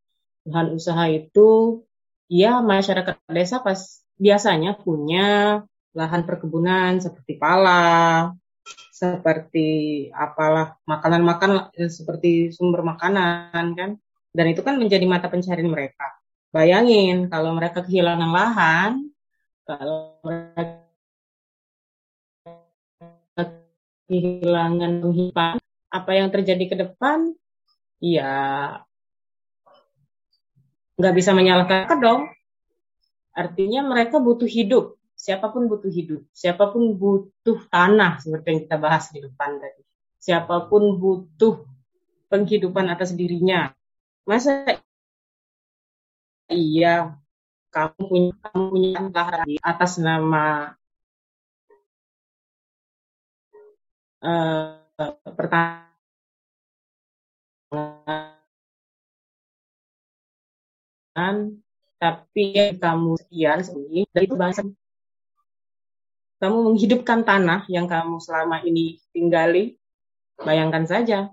Lahan 0.49 0.73
usaha 0.73 1.05
itu 1.05 1.81
ya 2.25 2.65
masyarakat 2.65 3.21
desa 3.29 3.61
pas 3.61 4.01
biasanya 4.17 4.73
punya 4.73 5.61
lahan 5.93 6.25
perkebunan 6.25 6.97
seperti 6.97 7.37
pala, 7.37 8.31
seperti 8.93 9.67
apalah 10.13 10.77
makanan-makan 10.85 11.73
eh, 11.73 11.89
seperti 11.89 12.53
sumber 12.53 12.85
makanan 12.85 13.73
kan? 13.73 13.91
Dan 14.31 14.45
itu 14.53 14.61
kan 14.63 14.77
menjadi 14.79 15.03
mata 15.09 15.27
pencarian 15.27 15.67
mereka. 15.67 16.07
Bayangin 16.53 17.27
kalau 17.27 17.57
mereka 17.57 17.83
kehilangan 17.83 18.31
lahan 18.31 18.91
kalau 19.65 20.19
mereka 20.21 20.77
kehilangan 24.05 25.01
penghidupan 25.01 25.55
apa 25.91 26.11
yang 26.13 26.29
terjadi 26.29 26.65
ke 26.69 26.75
depan? 26.77 27.33
Ya 27.97 28.33
nggak 31.01 31.15
bisa 31.17 31.33
menyalahkan 31.33 31.97
dong. 31.97 32.29
Artinya 33.33 33.81
mereka 33.81 34.21
butuh 34.21 34.45
hidup 34.45 35.00
siapa 35.21 35.53
pun 35.53 35.69
butuh 35.69 35.91
hidup, 35.93 36.25
siapa 36.33 36.73
pun 36.73 36.97
butuh 36.97 37.69
tanah 37.69 38.17
seperti 38.17 38.47
yang 38.49 38.61
kita 38.65 38.77
bahas 38.81 39.13
di 39.13 39.21
depan 39.21 39.61
tadi. 39.61 39.85
Siapa 40.17 40.65
pun 40.65 40.97
butuh 40.97 41.61
penghidupan 42.33 42.89
atas 42.89 43.13
dirinya. 43.13 43.69
Masa 44.25 44.81
iya 46.49 47.13
kamu 47.69 48.01
punya 48.09 48.33
kamu 48.41 48.63
punya 48.73 48.99
lahan 49.13 49.41
di 49.47 49.55
atas 49.61 49.91
nama 50.01 50.73
uh, 54.25 54.81
pertanyaan 55.37 55.91
tapi 62.01 62.45
kamu 62.81 63.11
sekian 63.21 63.61
sendiri 63.61 64.09
dari 64.09 64.25
bahasa 64.33 64.65
kamu 66.41 66.73
menghidupkan 66.73 67.21
tanah 67.21 67.69
yang 67.69 67.85
kamu 67.85 68.17
selama 68.17 68.65
ini 68.65 68.97
tinggali, 69.13 69.77
bayangkan 70.41 70.89
saja, 70.89 71.29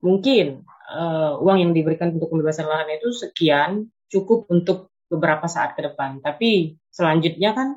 mungkin 0.00 0.64
uh, 0.88 1.36
uang 1.44 1.60
yang 1.60 1.72
diberikan 1.76 2.16
untuk 2.16 2.32
pembebasan 2.32 2.64
lahan 2.64 2.88
itu 2.96 3.12
sekian 3.12 3.92
cukup 4.08 4.48
untuk 4.48 4.88
beberapa 5.12 5.44
saat 5.44 5.76
ke 5.76 5.84
depan. 5.84 6.24
Tapi 6.24 6.72
selanjutnya 6.88 7.52
kan 7.52 7.68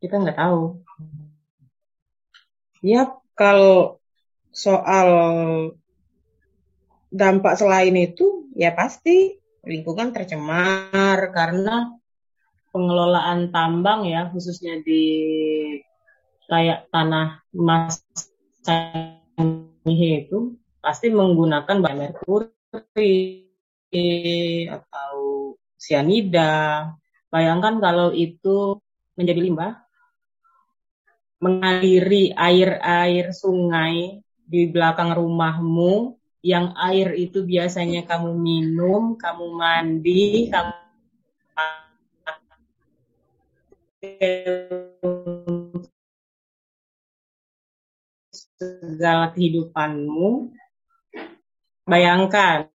kita 0.00 0.16
nggak 0.16 0.40
tahu. 0.40 0.80
Ya, 2.80 3.12
kalau 3.36 4.00
soal 4.48 5.08
dampak 7.12 7.60
selain 7.60 7.92
itu, 8.00 8.48
ya 8.56 8.72
pasti 8.72 9.36
lingkungan 9.60 10.16
tercemar 10.16 11.20
karena 11.36 11.99
pengelolaan 12.70 13.50
tambang 13.50 14.06
ya 14.06 14.30
khususnya 14.30 14.78
di 14.82 15.02
kayak 16.50 16.90
tanah 16.90 17.42
emas 17.54 18.02
itu 19.86 20.38
pasti 20.80 21.12
menggunakan 21.12 21.76
bahan 21.82 21.98
merkuri 21.98 23.46
atau 24.66 25.14
sianida. 25.74 26.90
Bayangkan 27.30 27.78
kalau 27.78 28.10
itu 28.10 28.78
menjadi 29.14 29.40
limbah 29.42 29.72
mengaliri 31.40 32.36
air-air 32.36 33.32
sungai 33.32 34.20
di 34.44 34.68
belakang 34.68 35.16
rumahmu 35.16 36.20
yang 36.44 36.72
air 36.76 37.16
itu 37.16 37.44
biasanya 37.44 38.04
kamu 38.04 38.36
minum, 38.36 39.16
kamu 39.16 39.46
mandi, 39.56 40.52
kamu 40.52 40.79
segala 48.60 49.28
kehidupanmu, 49.36 50.56
bayangkan 51.84 52.72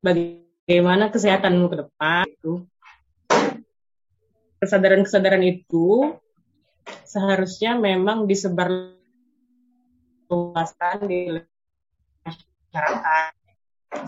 bagaimana 0.00 1.12
kesehatanmu 1.12 1.68
ke 1.68 1.76
depan 1.84 2.24
itu 2.32 2.64
kesadaran-kesadaran 4.64 5.44
itu 5.44 6.16
seharusnya 7.04 7.76
memang 7.76 8.24
disebar 8.24 8.96
luaskan 10.32 10.96
di 11.04 11.44
masyarakat. 12.24 13.32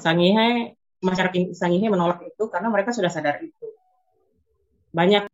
Sangihe 0.00 0.72
masyarakat 1.04 1.52
Sangihe 1.52 1.92
menolak 1.92 2.24
itu 2.24 2.48
karena 2.48 2.72
mereka 2.72 2.96
sudah 2.96 3.12
sadar 3.12 3.44
itu. 3.44 3.65
Banyak. 4.96 5.28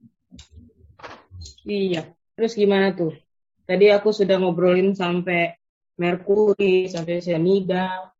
Iya. 1.63 2.11
Terus 2.35 2.59
gimana 2.59 2.91
tuh? 2.91 3.15
Tadi 3.63 3.87
aku 3.95 4.11
sudah 4.11 4.43
ngobrolin 4.43 4.99
sampai 4.99 5.55
merkuri, 5.95 6.91
sampai 6.91 7.23
cyanida. 7.23 8.11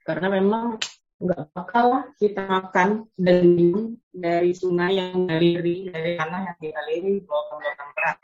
Karena 0.00 0.32
memang 0.32 0.80
nggak 1.20 1.52
bakal 1.52 2.08
kita 2.16 2.48
makan 2.48 3.04
dari 3.12 3.76
dari 4.08 4.56
sungai 4.56 4.96
yang 4.96 5.28
dari 5.28 5.60
dari 5.92 6.16
tanah 6.16 6.40
yang 6.48 6.56
kita 6.56 6.80
lirik 6.88 7.28
bawa 7.28 7.60
ke 7.60 8.16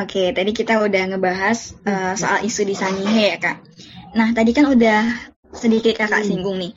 Oke, 0.00 0.30
tadi 0.30 0.54
kita 0.54 0.80
udah 0.80 1.02
ngebahas 1.12 1.74
uh, 1.82 2.14
soal 2.14 2.46
isu 2.46 2.62
di 2.62 2.78
Sangihe 2.78 3.36
ya 3.36 3.38
kak. 3.42 3.58
Nah 4.14 4.30
tadi 4.30 4.54
kan 4.54 4.70
udah 4.70 5.02
sedikit 5.50 5.98
kakak 5.98 6.24
hmm. 6.24 6.28
singgung 6.30 6.56
nih. 6.56 6.72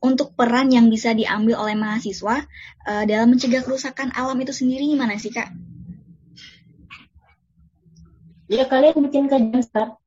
Untuk 0.00 0.32
peran 0.32 0.72
yang 0.72 0.88
bisa 0.88 1.12
diambil 1.12 1.60
oleh 1.60 1.76
mahasiswa 1.76 2.48
uh, 2.88 3.04
dalam 3.04 3.36
mencegah 3.36 3.60
kerusakan 3.60 4.16
alam 4.16 4.40
itu 4.40 4.56
sendiri 4.56 4.88
gimana 4.88 5.20
sih 5.20 5.28
kak? 5.28 5.52
Ya 8.48 8.64
kalian 8.64 8.96
bikin 9.06 9.28
kajian 9.28 9.60
start. 9.60 10.00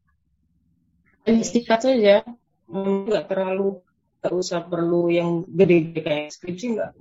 Istikat 1.23 1.88
saja, 1.88 2.25
nggak 2.67 3.29
terlalu 3.29 3.79
nggak 4.23 4.34
usah 4.39 4.63
perlu 4.63 5.12
yang 5.12 5.43
gede-gede 5.45 5.99
kayak 5.99 6.32
skripsi 6.32 6.79
nggak 6.79 6.91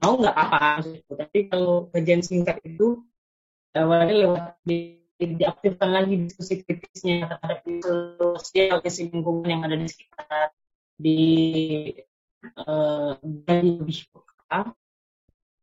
mau 0.00 0.16
nggak 0.16 0.32
apa-apa 0.32 0.96
tapi 1.12 1.38
kalau 1.52 1.92
kajian 1.92 2.24
singkat 2.24 2.56
itu 2.64 3.04
awalnya 3.76 4.14
lewat 4.24 4.44
di, 4.64 4.96
diaktifkan 5.20 5.92
lagi 5.92 6.24
diskusi 6.24 6.64
kritisnya 6.64 7.28
terhadap 7.28 7.60
isu 7.68 7.92
sosial 8.16 8.80
isu 8.80 9.12
lingkungan 9.12 9.44
yang 9.44 9.62
ada 9.68 9.76
di 9.76 9.88
sekitar 9.92 10.56
di 10.96 11.20
uh, 12.42 13.16
lebih 13.22 14.08
peka 14.10 14.60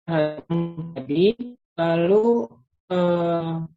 tadi 0.08 1.36
lalu 1.76 2.48
uh, 2.90 3.68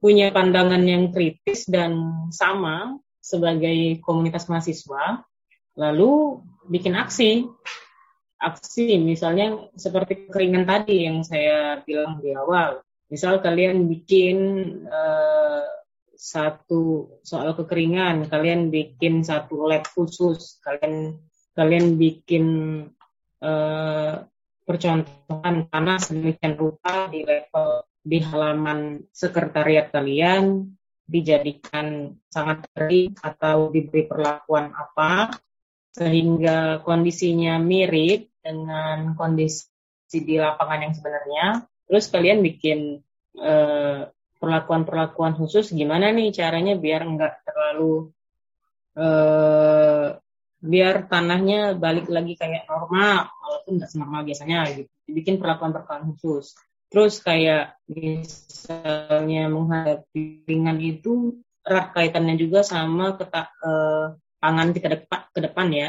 punya 0.00 0.32
pandangan 0.32 0.80
yang 0.80 1.12
kritis 1.12 1.68
dan 1.68 2.24
sama 2.32 2.96
sebagai 3.20 4.00
komunitas 4.00 4.48
mahasiswa 4.48 5.20
lalu 5.76 6.40
bikin 6.66 6.96
aksi. 6.96 7.46
Aksi 8.40 8.96
misalnya 8.96 9.68
seperti 9.76 10.32
keringan 10.32 10.64
tadi 10.64 11.04
yang 11.04 11.20
saya 11.20 11.84
bilang 11.84 12.24
di 12.24 12.32
awal. 12.32 12.80
Misal 13.12 13.44
kalian 13.44 13.84
bikin 13.84 14.36
uh, 14.88 15.66
satu 16.16 17.16
soal 17.20 17.52
kekeringan, 17.52 18.28
kalian 18.32 18.72
bikin 18.72 19.20
satu 19.20 19.68
lab 19.68 19.84
khusus, 19.92 20.56
kalian 20.64 21.20
kalian 21.54 21.98
bikin 21.98 22.44
uh, 23.42 24.14
percontohan 24.64 25.66
tanah 25.66 25.98
sedemikian 25.98 26.54
rupa 26.54 27.10
di 27.10 27.26
level 27.26 27.84
di 28.00 28.18
halaman 28.22 29.04
sekretariat 29.12 29.92
kalian 29.92 30.72
dijadikan 31.10 32.14
sangat 32.30 32.70
kering 32.70 33.18
atau 33.18 33.68
diberi 33.74 34.06
perlakuan 34.06 34.70
apa 34.70 35.34
sehingga 35.90 36.80
kondisinya 36.86 37.58
mirip 37.58 38.30
dengan 38.38 39.18
kondisi 39.18 39.66
di 40.06 40.38
lapangan 40.38 40.86
yang 40.86 40.94
sebenarnya. 40.94 41.46
Terus 41.90 42.06
kalian 42.14 42.46
bikin 42.46 43.02
eh, 43.42 44.00
perlakuan-perlakuan 44.40 45.36
khusus 45.36 45.74
gimana 45.74 46.14
nih 46.14 46.32
caranya 46.32 46.72
biar 46.80 47.04
nggak 47.04 47.44
terlalu 47.44 48.08
uh, 48.96 50.16
biar 50.60 51.08
tanahnya 51.08 51.74
balik 51.74 52.06
lagi 52.12 52.36
kayak 52.36 52.68
normal 52.68 53.32
walaupun 53.40 53.80
nggak 53.80 53.90
senormal 53.90 54.22
biasanya 54.22 54.68
gitu. 54.76 54.92
Bikin 55.08 55.40
perlakuan-perlakuan 55.40 56.12
khusus. 56.14 56.54
Terus 56.92 57.18
kayak 57.24 57.80
misalnya 57.88 59.48
menghadapi 59.48 60.44
ringan 60.44 60.78
itu 60.78 61.40
erat 61.64 61.96
kaitannya 61.96 62.36
juga 62.36 62.60
sama 62.60 63.16
ketak 63.16 63.48
uh, 63.62 64.14
pangan 64.42 64.68
kita 64.76 64.88
depan, 65.00 65.20
ke 65.32 65.40
depan 65.40 65.68
ya. 65.72 65.88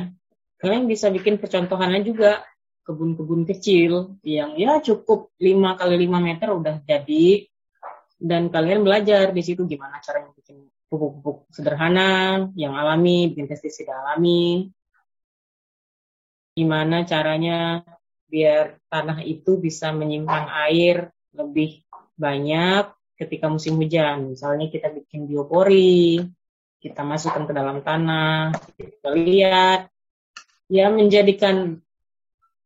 Kalian 0.62 0.86
bisa 0.86 1.10
bikin 1.10 1.42
percontohannya 1.42 2.06
juga 2.06 2.46
kebun-kebun 2.86 3.46
kecil 3.46 4.18
yang 4.26 4.58
ya 4.58 4.82
cukup 4.82 5.34
5 5.38 5.80
kali 5.80 5.96
5 6.06 6.28
meter 6.28 6.48
udah 6.50 6.76
jadi 6.86 7.46
dan 8.22 8.54
kalian 8.54 8.86
belajar 8.86 9.34
di 9.34 9.42
situ 9.42 9.66
gimana 9.66 9.98
caranya 10.02 10.34
bikin 10.38 10.70
pupuk-pupuk 10.92 11.48
sederhana 11.56 12.52
yang 12.60 12.76
alami, 12.76 13.32
bikin 13.32 13.48
pestisida 13.48 13.96
alami, 13.96 14.68
gimana 16.52 17.08
caranya 17.08 17.80
biar 18.28 18.76
tanah 18.92 19.24
itu 19.24 19.56
bisa 19.56 19.96
menyimpan 19.96 20.52
air 20.68 21.16
lebih 21.32 21.88
banyak 22.20 22.92
ketika 23.16 23.48
musim 23.48 23.80
hujan. 23.80 24.36
Misalnya 24.36 24.68
kita 24.68 24.92
bikin 24.92 25.32
biopori, 25.32 26.20
kita 26.84 27.08
masukkan 27.08 27.48
ke 27.48 27.54
dalam 27.56 27.80
tanah, 27.80 28.52
kita 28.76 29.16
lihat, 29.16 29.88
ya 30.68 30.92
menjadikan 30.92 31.80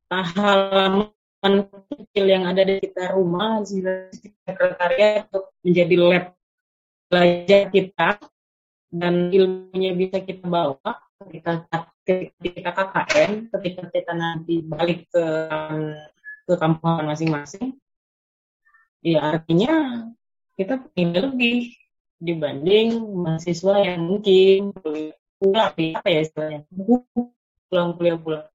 halaman 0.09 1.69
kecil 1.93 2.25
yang 2.25 2.49
ada 2.49 2.65
di 2.65 2.81
sekitar 2.81 3.13
rumah, 3.13 3.61
di 3.61 3.85
sekitar 3.85 4.49
sekretariat 4.49 5.29
menjadi 5.61 5.95
lab 5.99 6.25
belajar 7.09 7.69
kita 7.69 8.09
dan 8.89 9.29
ilmunya 9.29 9.91
bisa 9.93 10.23
kita 10.23 10.45
bawa 10.47 10.77
ketika 11.25 11.65
kita 12.39 12.69
KKN, 12.71 13.31
ketika 13.49 13.83
kita 13.91 14.13
nanti 14.13 14.61
balik 14.63 15.07
ke 15.09 15.25
ke 16.45 16.53
kampung 16.61 17.09
masing-masing, 17.09 17.75
ya 19.01 19.33
artinya 19.33 20.05
kita 20.53 20.77
punya 20.77 21.25
lebih 21.25 21.73
dibanding 22.21 23.01
mahasiswa 23.01 23.81
yang 23.81 24.05
mungkin 24.05 24.71
pulang 25.41 25.73
apa 25.73 26.07
ya 26.07 26.19
istilahnya? 26.23 26.59
Pulang 27.67 27.97
kuliah 27.97 28.17
pulang 28.21 28.45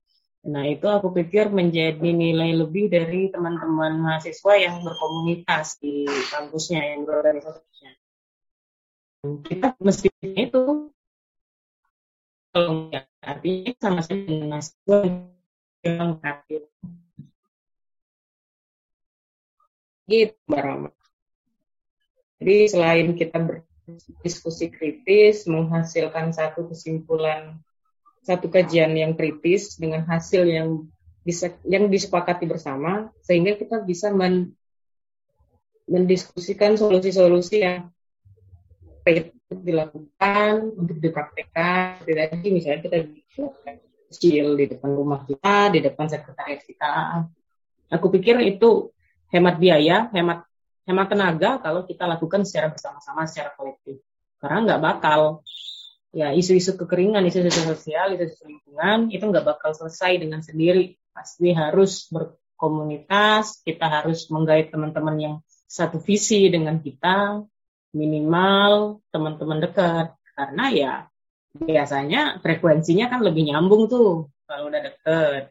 Nah, 0.41 0.65
itu 0.65 0.89
aku 0.89 1.13
pikir 1.13 1.53
menjadi 1.53 2.01
nilai 2.01 2.57
lebih 2.57 2.89
dari 2.89 3.29
teman-teman 3.29 4.01
mahasiswa 4.01 4.57
yang 4.57 4.81
berkomunitas 4.81 5.77
di 5.77 6.09
kampusnya, 6.33 6.97
yang 6.97 7.05
berorganisasinya. 7.05 7.93
Kita 9.21 9.77
mesti 9.77 10.09
itu 10.25 10.89
kalau 12.57 12.89
nggak 12.89 13.05
artinya 13.21 13.73
sama 13.77 14.01
saja 14.01 14.25
dengan 14.25 14.49
mahasiswa 14.49 14.99
yang 15.85 16.13
aktif. 16.25 16.63
Gitu, 20.09 20.35
Mbak 20.49 20.97
Jadi 22.41 22.57
selain 22.73 23.09
kita 23.13 23.39
berdiskusi 23.39 24.73
kritis, 24.73 25.45
menghasilkan 25.45 26.33
satu 26.33 26.73
kesimpulan 26.73 27.61
satu 28.25 28.49
kajian 28.49 28.97
yang 28.97 29.13
kritis 29.17 29.77
dengan 29.77 30.05
hasil 30.09 30.49
yang 30.49 30.89
bisa 31.21 31.53
yang 31.69 31.93
disepakati 31.93 32.49
bersama 32.49 33.13
sehingga 33.21 33.57
kita 33.61 33.85
bisa 33.85 34.09
men, 34.09 34.57
mendiskusikan 35.85 36.81
solusi-solusi 36.81 37.61
yang 37.61 37.93
dilakukan 39.51 40.53
untuk 40.79 40.97
dipraktekkan. 41.03 42.07
Lagi 42.07 42.49
misalnya 42.49 42.81
kita 42.87 42.97
kecil 44.11 44.59
di 44.59 44.67
depan 44.67 44.91
rumah 44.91 45.23
kita 45.27 45.71
di 45.75 45.81
depan 45.83 46.07
sekretariat 46.11 46.61
kita. 46.67 46.93
Aku 47.91 48.11
pikir 48.11 48.39
itu 48.43 48.91
hemat 49.31 49.59
biaya 49.59 50.11
hemat 50.11 50.47
hemat 50.87 51.07
tenaga 51.07 51.63
kalau 51.63 51.87
kita 51.87 52.07
lakukan 52.07 52.43
secara 52.43 52.71
bersama-sama 52.71 53.27
secara 53.31 53.55
kolektif. 53.55 54.03
Karena 54.43 54.67
nggak 54.67 54.81
bakal 54.83 55.45
ya 56.11 56.35
isu-isu 56.35 56.75
kekeringan, 56.75 57.23
isu-isu 57.27 57.71
sosial, 57.71 58.19
isu-isu 58.19 58.43
lingkungan 58.47 59.15
itu 59.15 59.23
nggak 59.23 59.47
bakal 59.47 59.71
selesai 59.75 60.19
dengan 60.19 60.43
sendiri. 60.43 60.99
Pasti 61.15 61.55
harus 61.55 62.11
berkomunitas, 62.11 63.63
kita 63.63 63.87
harus 63.87 64.27
menggait 64.31 64.71
teman-teman 64.75 65.17
yang 65.19 65.35
satu 65.71 66.03
visi 66.03 66.51
dengan 66.51 66.83
kita, 66.83 67.47
minimal 67.95 69.03
teman-teman 69.11 69.59
dekat. 69.63 70.15
Karena 70.35 70.65
ya 70.73 70.95
biasanya 71.51 72.39
frekuensinya 72.41 73.11
kan 73.11 73.21
lebih 73.27 73.51
nyambung 73.51 73.91
tuh 73.91 74.31
kalau 74.47 74.71
udah 74.71 74.81
deket. 74.83 75.43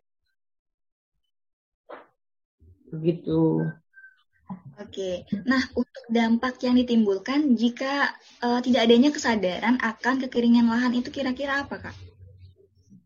Begitu. 2.89 3.69
Oke, 4.79 5.27
nah 5.43 5.59
untuk 5.75 6.05
dampak 6.07 6.57
yang 6.63 6.79
ditimbulkan 6.79 7.53
jika 7.53 8.15
uh, 8.41 8.63
tidak 8.63 8.87
adanya 8.87 9.11
kesadaran 9.11 9.75
akan 9.77 10.23
kekeringan 10.23 10.71
lahan 10.71 10.95
itu 10.95 11.11
kira-kira 11.11 11.67
apa, 11.67 11.83
Kak? 11.83 11.95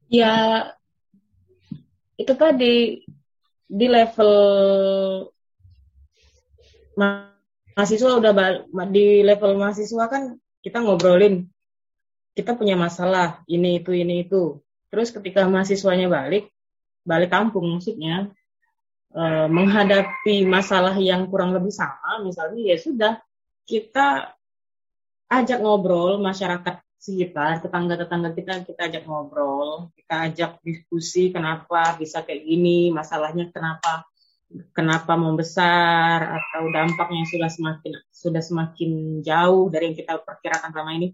Ya, 0.08 0.70
itu 2.16 2.34
tadi 2.38 3.02
di 3.66 3.88
level 3.90 4.32
mahasiswa 7.74 8.12
udah 8.22 8.32
di 8.90 9.26
level 9.26 9.58
mahasiswa 9.58 10.06
kan 10.10 10.38
kita 10.64 10.80
ngobrolin 10.82 11.50
kita 12.34 12.58
punya 12.58 12.74
masalah 12.74 13.46
ini 13.46 13.78
itu 13.82 13.94
ini 13.94 14.26
itu. 14.26 14.58
Terus 14.90 15.14
ketika 15.14 15.46
mahasiswanya 15.46 16.10
balik 16.10 16.50
balik 17.06 17.30
kampung 17.30 17.78
maksudnya 17.78 18.32
eh, 19.14 19.48
menghadapi 19.50 20.48
masalah 20.48 20.96
yang 20.98 21.28
kurang 21.30 21.52
lebih 21.54 21.74
sama 21.74 22.24
misalnya 22.24 22.74
ya 22.74 22.78
sudah 22.80 23.14
kita 23.68 24.34
ajak 25.28 25.60
ngobrol 25.60 26.20
masyarakat 26.24 26.80
sekitar 26.96 27.60
tetangga-tetangga 27.60 28.32
kita 28.32 28.64
kita 28.64 28.82
ajak 28.88 29.04
ngobrol 29.04 29.92
kita 30.00 30.32
ajak 30.32 30.52
diskusi 30.64 31.36
kenapa 31.36 32.00
bisa 32.00 32.24
kayak 32.24 32.48
gini 32.48 32.96
masalahnya 32.96 33.52
kenapa 33.52 34.08
kenapa 34.74 35.18
membesar 35.18 36.40
atau 36.40 36.70
dampaknya 36.70 37.26
sudah 37.30 37.50
semakin 37.50 37.94
sudah 38.14 38.44
semakin 38.44 39.22
jauh 39.26 39.68
dari 39.74 39.92
yang 39.92 39.98
kita 39.98 40.14
perkirakan 40.22 40.70
selama 40.72 40.92
ini. 40.98 41.08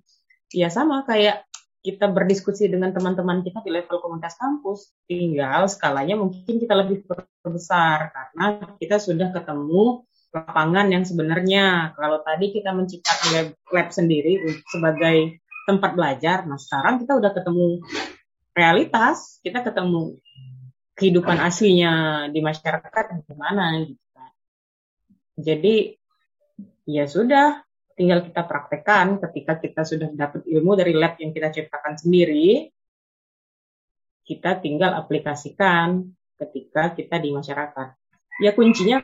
Ya 0.49 0.67
sama 0.73 1.05
kayak 1.05 1.45
kita 1.79 2.11
berdiskusi 2.11 2.67
dengan 2.67 2.91
teman-teman 2.91 3.39
kita 3.39 3.63
di 3.63 3.71
level 3.71 4.03
komunitas 4.03 4.35
kampus 4.35 4.91
tinggal 5.07 5.63
skalanya 5.71 6.19
mungkin 6.19 6.59
kita 6.59 6.75
lebih 6.75 7.07
besar 7.47 8.11
karena 8.11 8.75
kita 8.75 8.99
sudah 8.99 9.31
ketemu 9.31 10.03
lapangan 10.35 10.87
yang 10.91 11.03
sebenarnya. 11.07 11.95
Kalau 11.95 12.19
tadi 12.21 12.51
kita 12.53 12.75
menciptakan 12.75 13.27
lab, 13.33 13.47
lab 13.71 13.87
sendiri 13.89 14.43
sebagai 14.69 15.39
tempat 15.69 15.93
belajar 15.93 16.49
nah 16.49 16.57
sekarang 16.57 17.05
kita 17.05 17.13
udah 17.13 17.29
ketemu 17.29 17.85
realitas 18.57 19.37
kita 19.45 19.61
ketemu 19.61 20.17
kehidupan 20.99 21.39
aslinya 21.39 22.27
di 22.27 22.43
masyarakat 22.43 23.23
gimana 23.23 23.79
gitu 23.87 24.05
kan. 24.11 24.31
Jadi 25.39 25.75
ya 26.83 27.07
sudah 27.07 27.63
tinggal 27.95 28.27
kita 28.27 28.43
praktekkan 28.43 29.23
ketika 29.23 29.59
kita 29.63 29.81
sudah 29.87 30.11
dapat 30.11 30.43
ilmu 30.43 30.75
dari 30.75 30.91
lab 30.91 31.15
yang 31.23 31.31
kita 31.31 31.55
ciptakan 31.55 31.95
sendiri 31.95 32.67
kita 34.29 34.61
tinggal 34.61 34.93
aplikasikan 34.93 36.05
ketika 36.37 36.93
kita 36.93 37.17
di 37.17 37.33
masyarakat. 37.33 37.97
Ya 38.45 38.53
kuncinya 38.53 39.01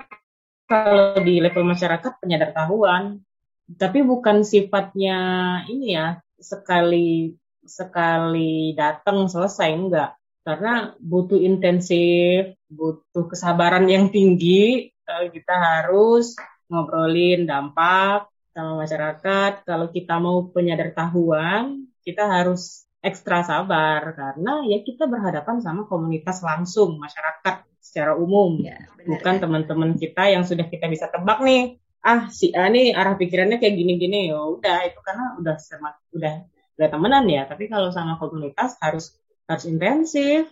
kalau 0.70 1.18
di 1.26 1.42
level 1.42 1.66
masyarakat 1.66 2.22
penyadar 2.22 2.54
tahuan, 2.54 3.26
tapi 3.74 4.06
bukan 4.06 4.46
sifatnya 4.46 5.18
ini 5.66 5.98
ya 5.98 6.22
sekali 6.38 7.34
sekali 7.66 8.78
datang 8.78 9.26
selesai 9.26 9.70
enggak 9.74 10.14
karena 10.46 10.94
butuh 11.02 11.42
intensif, 11.42 12.54
butuh 12.70 13.26
kesabaran 13.26 13.90
yang 13.90 14.14
tinggi. 14.14 14.94
Eh, 14.94 15.26
kita 15.34 15.58
harus 15.58 16.38
ngobrolin 16.70 17.50
dampak 17.50 18.30
sama 18.54 18.86
masyarakat. 18.86 19.66
Kalau 19.66 19.90
kita 19.90 20.22
mau 20.22 20.46
penyadar 20.54 20.94
tahuan, 20.94 21.90
kita 22.06 22.30
harus 22.30 22.86
ekstra 23.02 23.46
sabar 23.46 24.02
karena 24.18 24.66
ya 24.66 24.82
kita 24.82 25.06
berhadapan 25.06 25.62
sama 25.62 25.86
komunitas 25.86 26.42
langsung 26.42 26.98
masyarakat 26.98 27.66
secara 27.78 28.18
umum, 28.18 28.58
ya, 28.66 28.82
bukan 29.06 29.38
teman-teman 29.38 29.94
kita 29.94 30.26
yang 30.34 30.42
sudah 30.42 30.66
kita 30.66 30.90
bisa 30.90 31.06
tebak 31.14 31.38
nih. 31.46 31.78
Ah 32.02 32.30
si 32.34 32.50
A 32.54 32.66
nih 32.70 32.98
arah 32.98 33.14
pikirannya 33.14 33.62
kayak 33.62 33.78
gini-gini 33.78 34.30
ya 34.30 34.42
udah 34.42 34.90
itu 34.90 35.00
karena 35.06 35.38
udah 35.38 35.56
semak, 35.58 36.02
udah 36.14 36.46
udah 36.78 36.88
temenan 36.90 37.26
ya. 37.30 37.46
Tapi 37.46 37.70
kalau 37.70 37.94
sama 37.94 38.18
komunitas 38.18 38.78
harus 38.82 39.14
harus 39.46 39.66
intensif 39.70 40.50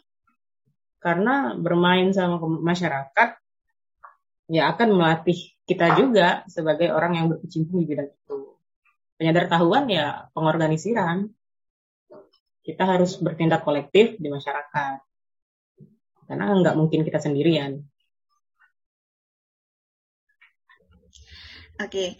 karena 1.02 1.58
bermain 1.58 2.14
sama 2.16 2.39
masyarakat 2.39 3.30
ya 4.48 4.72
akan 4.72 4.89
melatih 4.96 5.54
kita 5.64 5.96
juga 5.96 6.44
sebagai 6.52 6.91
orang 6.91 7.16
yang 7.16 7.26
berkecimpung 7.32 7.84
di 7.84 7.88
bidang 7.88 8.12
itu. 8.12 8.39
Penyadar 9.16 9.48
tahuan 9.48 9.88
ya 9.88 10.28
pengorganisiran. 10.36 11.32
Kita 12.64 12.84
harus 12.88 13.20
bertindak 13.20 13.68
kolektif 13.68 14.16
di 14.20 14.28
masyarakat. 14.32 15.00
Karena 16.28 16.44
nggak 16.48 16.76
mungkin 16.80 17.04
kita 17.04 17.20
sendirian. 17.20 17.84
Oke, 21.84 22.16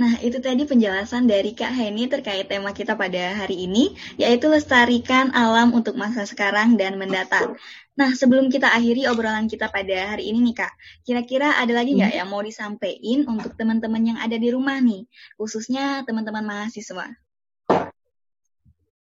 Nah, 0.00 0.16
itu 0.24 0.40
tadi 0.40 0.64
penjelasan 0.64 1.28
dari 1.28 1.52
Kak 1.52 1.76
Heni 1.76 2.08
terkait 2.08 2.48
tema 2.48 2.72
kita 2.72 2.96
pada 2.96 3.36
hari 3.36 3.68
ini, 3.68 3.92
yaitu 4.16 4.48
lestarikan 4.48 5.28
alam 5.36 5.76
untuk 5.76 5.92
masa 5.92 6.24
sekarang 6.24 6.80
dan 6.80 6.96
mendatang. 6.96 7.60
Nah, 8.00 8.16
sebelum 8.16 8.48
kita 8.48 8.72
akhiri 8.72 9.04
obrolan 9.12 9.44
kita 9.44 9.68
pada 9.68 10.16
hari 10.16 10.32
ini 10.32 10.40
nih 10.40 10.64
Kak, 10.64 10.72
kira-kira 11.04 11.52
ada 11.52 11.76
lagi 11.76 12.00
nggak 12.00 12.16
hmm. 12.16 12.20
yang 12.24 12.28
mau 12.32 12.40
disampaikan 12.40 13.28
untuk 13.28 13.52
teman-teman 13.60 14.16
yang 14.16 14.16
ada 14.16 14.40
di 14.40 14.48
rumah 14.48 14.80
nih, 14.80 15.04
khususnya 15.36 16.00
teman-teman 16.08 16.48
mahasiswa? 16.48 17.12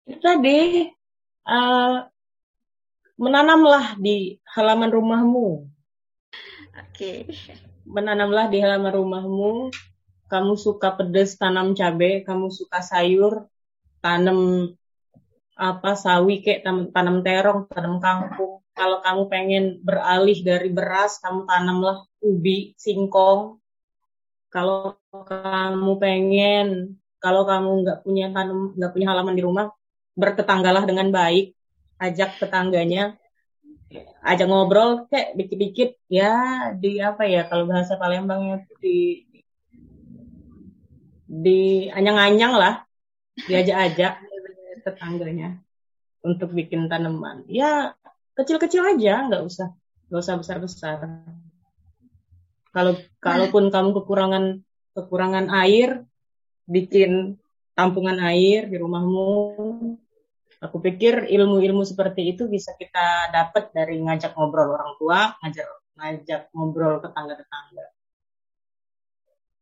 Tadi, 0.06 0.94
uh, 1.42 2.06
menanamlah 3.18 3.98
di 3.98 4.38
halaman 4.46 4.94
rumahmu. 4.94 5.66
Oke. 6.86 6.86
Okay. 6.94 7.18
Menanamlah 7.82 8.46
di 8.46 8.62
halaman 8.62 8.94
rumahmu 8.94 9.74
kamu 10.28 10.56
suka 10.56 10.96
pedas 10.96 11.36
tanam 11.36 11.76
cabai, 11.76 12.24
kamu 12.24 12.48
suka 12.48 12.80
sayur 12.80 13.44
tanam 14.04 14.72
apa 15.54 15.94
sawi 15.94 16.42
kayak 16.42 16.66
tanam, 16.66 16.90
tanam 16.90 17.16
terong, 17.22 17.60
tanam 17.70 18.02
kangkung. 18.02 18.60
Kalau 18.74 18.98
kamu 19.00 19.22
pengen 19.30 19.64
beralih 19.86 20.42
dari 20.42 20.68
beras, 20.68 21.22
kamu 21.22 21.46
tanamlah 21.46 22.04
ubi, 22.20 22.74
singkong. 22.74 23.62
Kalau 24.50 24.98
kamu 25.14 25.92
pengen, 26.02 26.98
kalau 27.22 27.46
kamu 27.46 27.86
nggak 27.86 27.98
punya 28.02 28.26
tanam, 28.34 28.74
nggak 28.74 28.92
punya 28.92 29.06
halaman 29.14 29.34
di 29.38 29.42
rumah, 29.46 29.66
bertetanggalah 30.18 30.84
dengan 30.84 31.14
baik, 31.14 31.54
ajak 32.02 32.42
tetangganya, 32.42 33.14
ajak 34.26 34.46
ngobrol, 34.50 35.06
kayak 35.06 35.38
dikit-dikit 35.38 35.90
ya 36.10 36.32
di 36.74 36.98
apa 36.98 37.26
ya 37.30 37.46
kalau 37.46 37.70
bahasa 37.70 37.94
Palembangnya 37.94 38.66
di 38.82 39.22
di 41.34 41.90
anyang-anyang 41.90 42.54
lah. 42.54 42.74
Diajak-ajak 43.34 44.22
tetangganya 44.86 45.58
untuk 46.22 46.54
bikin 46.54 46.86
tanaman. 46.86 47.42
Ya 47.50 47.98
kecil-kecil 48.38 48.94
aja 48.94 49.26
nggak 49.26 49.42
usah. 49.42 49.74
Nggak 50.06 50.20
usah 50.22 50.34
besar-besar. 50.38 50.98
Kalau 52.74 52.94
kalaupun 53.18 53.70
kamu 53.70 53.90
kekurangan 54.02 54.44
kekurangan 54.94 55.50
air 55.50 56.06
bikin 56.70 57.38
tampungan 57.74 58.22
air 58.22 58.70
di 58.70 58.76
rumahmu 58.78 59.30
aku 60.62 60.76
pikir 60.80 61.28
ilmu-ilmu 61.28 61.84
seperti 61.84 62.32
itu 62.32 62.48
bisa 62.48 62.72
kita 62.78 63.28
dapat 63.28 63.74
dari 63.74 64.00
ngajak 64.00 64.32
ngobrol 64.32 64.72
orang 64.72 64.96
tua 64.96 65.34
ngajak 65.44 65.66
ngajak 65.98 66.42
ngobrol 66.56 67.02
tetangga-tetangga 67.04 67.86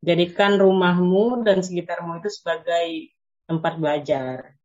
Jadikan 0.03 0.59
rumahmu 0.59 1.47
dan 1.47 1.63
sekitarmu 1.63 2.19
itu 2.19 2.27
sebagai 2.27 3.15
tempat 3.47 3.79
belajar. 3.79 4.59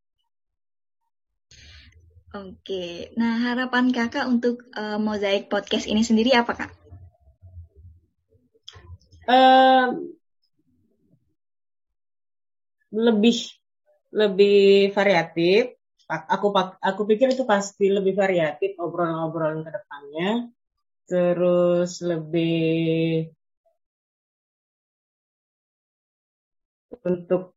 Oke, 2.35 3.15
nah 3.15 3.41
harapan 3.41 3.95
kakak 3.95 4.27
untuk 4.27 4.67
uh, 4.75 4.99
mozaik 4.99 5.47
podcast 5.47 5.87
ini 5.87 6.03
sendiri 6.03 6.35
apa 6.35 6.53
kak? 6.59 6.71
Uh, 9.31 10.11
lebih 12.93 13.55
lebih 14.13 14.91
variatif. 14.93 15.79
Aku 16.09 16.51
aku 16.81 17.03
pikir 17.05 17.37
itu 17.37 17.45
pasti 17.45 17.93
lebih 17.93 18.17
variatif 18.17 18.75
obrolan-obrolan 18.81 19.63
ke 19.65 19.71
depannya. 19.71 20.31
Terus 21.09 22.05
lebih 22.05 23.29
untuk 27.09 27.57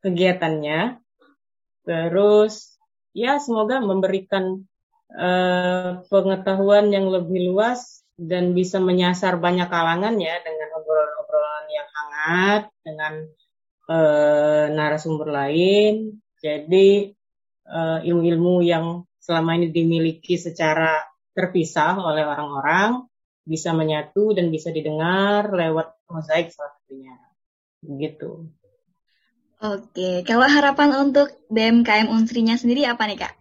kegiatannya. 0.00 1.00
Terus 1.84 2.80
ya 3.12 3.36
semoga 3.36 3.84
memberikan 3.84 4.64
uh, 5.12 6.00
pengetahuan 6.08 6.88
yang 6.88 7.12
lebih 7.12 7.52
luas 7.52 8.04
dan 8.16 8.56
bisa 8.56 8.80
menyasar 8.80 9.36
banyak 9.36 9.68
kalangan 9.68 10.16
ya 10.16 10.40
dengan 10.40 10.68
obrolan-obrolan 10.80 11.66
yang 11.68 11.88
hangat, 11.92 12.62
dengan 12.80 13.14
uh, 13.92 14.64
narasumber 14.72 15.28
lain. 15.28 16.18
Jadi 16.40 17.12
ilmu-ilmu 18.04 18.60
uh, 18.60 18.64
yang 18.64 18.86
selama 19.16 19.56
ini 19.56 19.72
dimiliki 19.72 20.36
secara 20.36 21.00
terpisah 21.32 21.96
oleh 21.96 22.28
orang-orang 22.28 23.08
bisa 23.44 23.72
menyatu 23.76 24.32
dan 24.36 24.48
bisa 24.48 24.68
didengar 24.68 25.48
lewat 25.48 25.96
mozaik 26.08 26.52
salah 26.52 26.72
satunya. 26.80 27.16
Begitu. 27.84 28.48
Oke, 29.60 30.24
kalau 30.24 30.44
harapan 30.44 31.08
untuk 31.08 31.32
BMKM 31.48 32.08
Unsrinya 32.08 32.56
sendiri 32.56 32.84
apa 32.84 33.04
nih 33.08 33.16
Kak? 33.20 33.32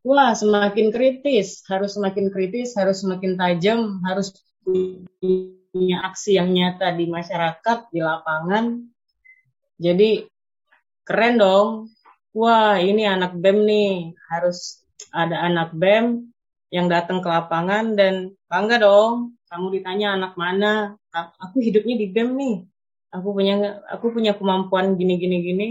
Wah, 0.00 0.32
semakin 0.32 0.88
kritis, 0.88 1.60
harus 1.68 1.92
semakin 1.92 2.32
kritis, 2.32 2.72
harus 2.72 3.04
semakin 3.04 3.36
tajam, 3.36 4.00
harus 4.00 4.32
punya 4.64 5.96
aksi 6.08 6.40
yang 6.40 6.48
nyata 6.56 6.96
di 6.96 7.04
masyarakat, 7.04 7.78
di 7.92 8.00
lapangan. 8.00 8.80
Jadi 9.76 10.24
keren 11.04 11.36
dong. 11.36 11.68
Wah, 12.32 12.80
ini 12.80 13.04
anak 13.04 13.36
BEM 13.36 13.58
nih, 13.66 14.16
harus 14.30 14.86
ada 15.12 15.42
anak 15.44 15.74
BEM 15.76 16.32
yang 16.70 16.86
datang 16.88 17.20
ke 17.20 17.28
lapangan 17.28 17.92
dan 17.92 18.38
bangga 18.48 18.80
dong. 18.80 19.36
Kamu 19.50 19.68
ditanya 19.74 20.16
anak 20.16 20.38
mana? 20.38 20.96
Aku 21.12 21.60
hidupnya 21.60 21.98
di 21.98 22.08
BEM 22.08 22.30
nih. 22.38 22.56
Aku 23.10 23.34
punya 23.34 23.82
aku 23.90 24.14
punya 24.14 24.38
kemampuan 24.38 24.94
gini 24.94 25.18
gini 25.18 25.36
gini. 25.42 25.68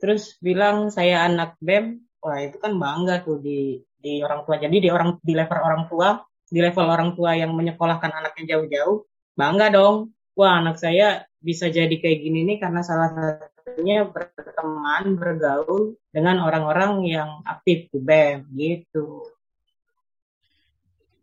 Terus 0.00 0.38
bilang 0.40 0.88
saya 0.88 1.26
anak 1.28 1.58
BEM, 1.60 2.00
wah 2.22 2.38
itu 2.40 2.56
kan 2.56 2.72
bangga 2.78 3.20
tuh 3.26 3.42
di 3.42 3.82
di 4.00 4.22
orang 4.24 4.46
tua. 4.46 4.56
Jadi 4.56 4.76
di 4.80 4.88
orang 4.88 5.18
di 5.20 5.34
level 5.36 5.60
orang 5.60 5.84
tua 5.90 6.08
di 6.50 6.58
level 6.58 6.86
orang 6.90 7.10
tua 7.14 7.38
yang 7.38 7.54
menyekolahkan 7.54 8.10
anaknya 8.10 8.56
jauh-jauh 8.56 9.06
bangga 9.38 9.66
dong. 9.70 10.14
Wah 10.38 10.62
anak 10.62 10.78
saya 10.78 11.26
bisa 11.42 11.68
jadi 11.68 11.92
kayak 11.92 12.18
gini 12.20 12.46
nih 12.46 12.58
karena 12.62 12.80
salah 12.80 13.10
satunya 13.12 14.06
berteman 14.06 15.16
bergaul 15.16 15.98
dengan 16.14 16.44
orang-orang 16.44 17.04
yang 17.06 17.30
aktif 17.44 17.90
di 17.90 17.98
BEM 17.98 18.50
gitu 18.54 19.24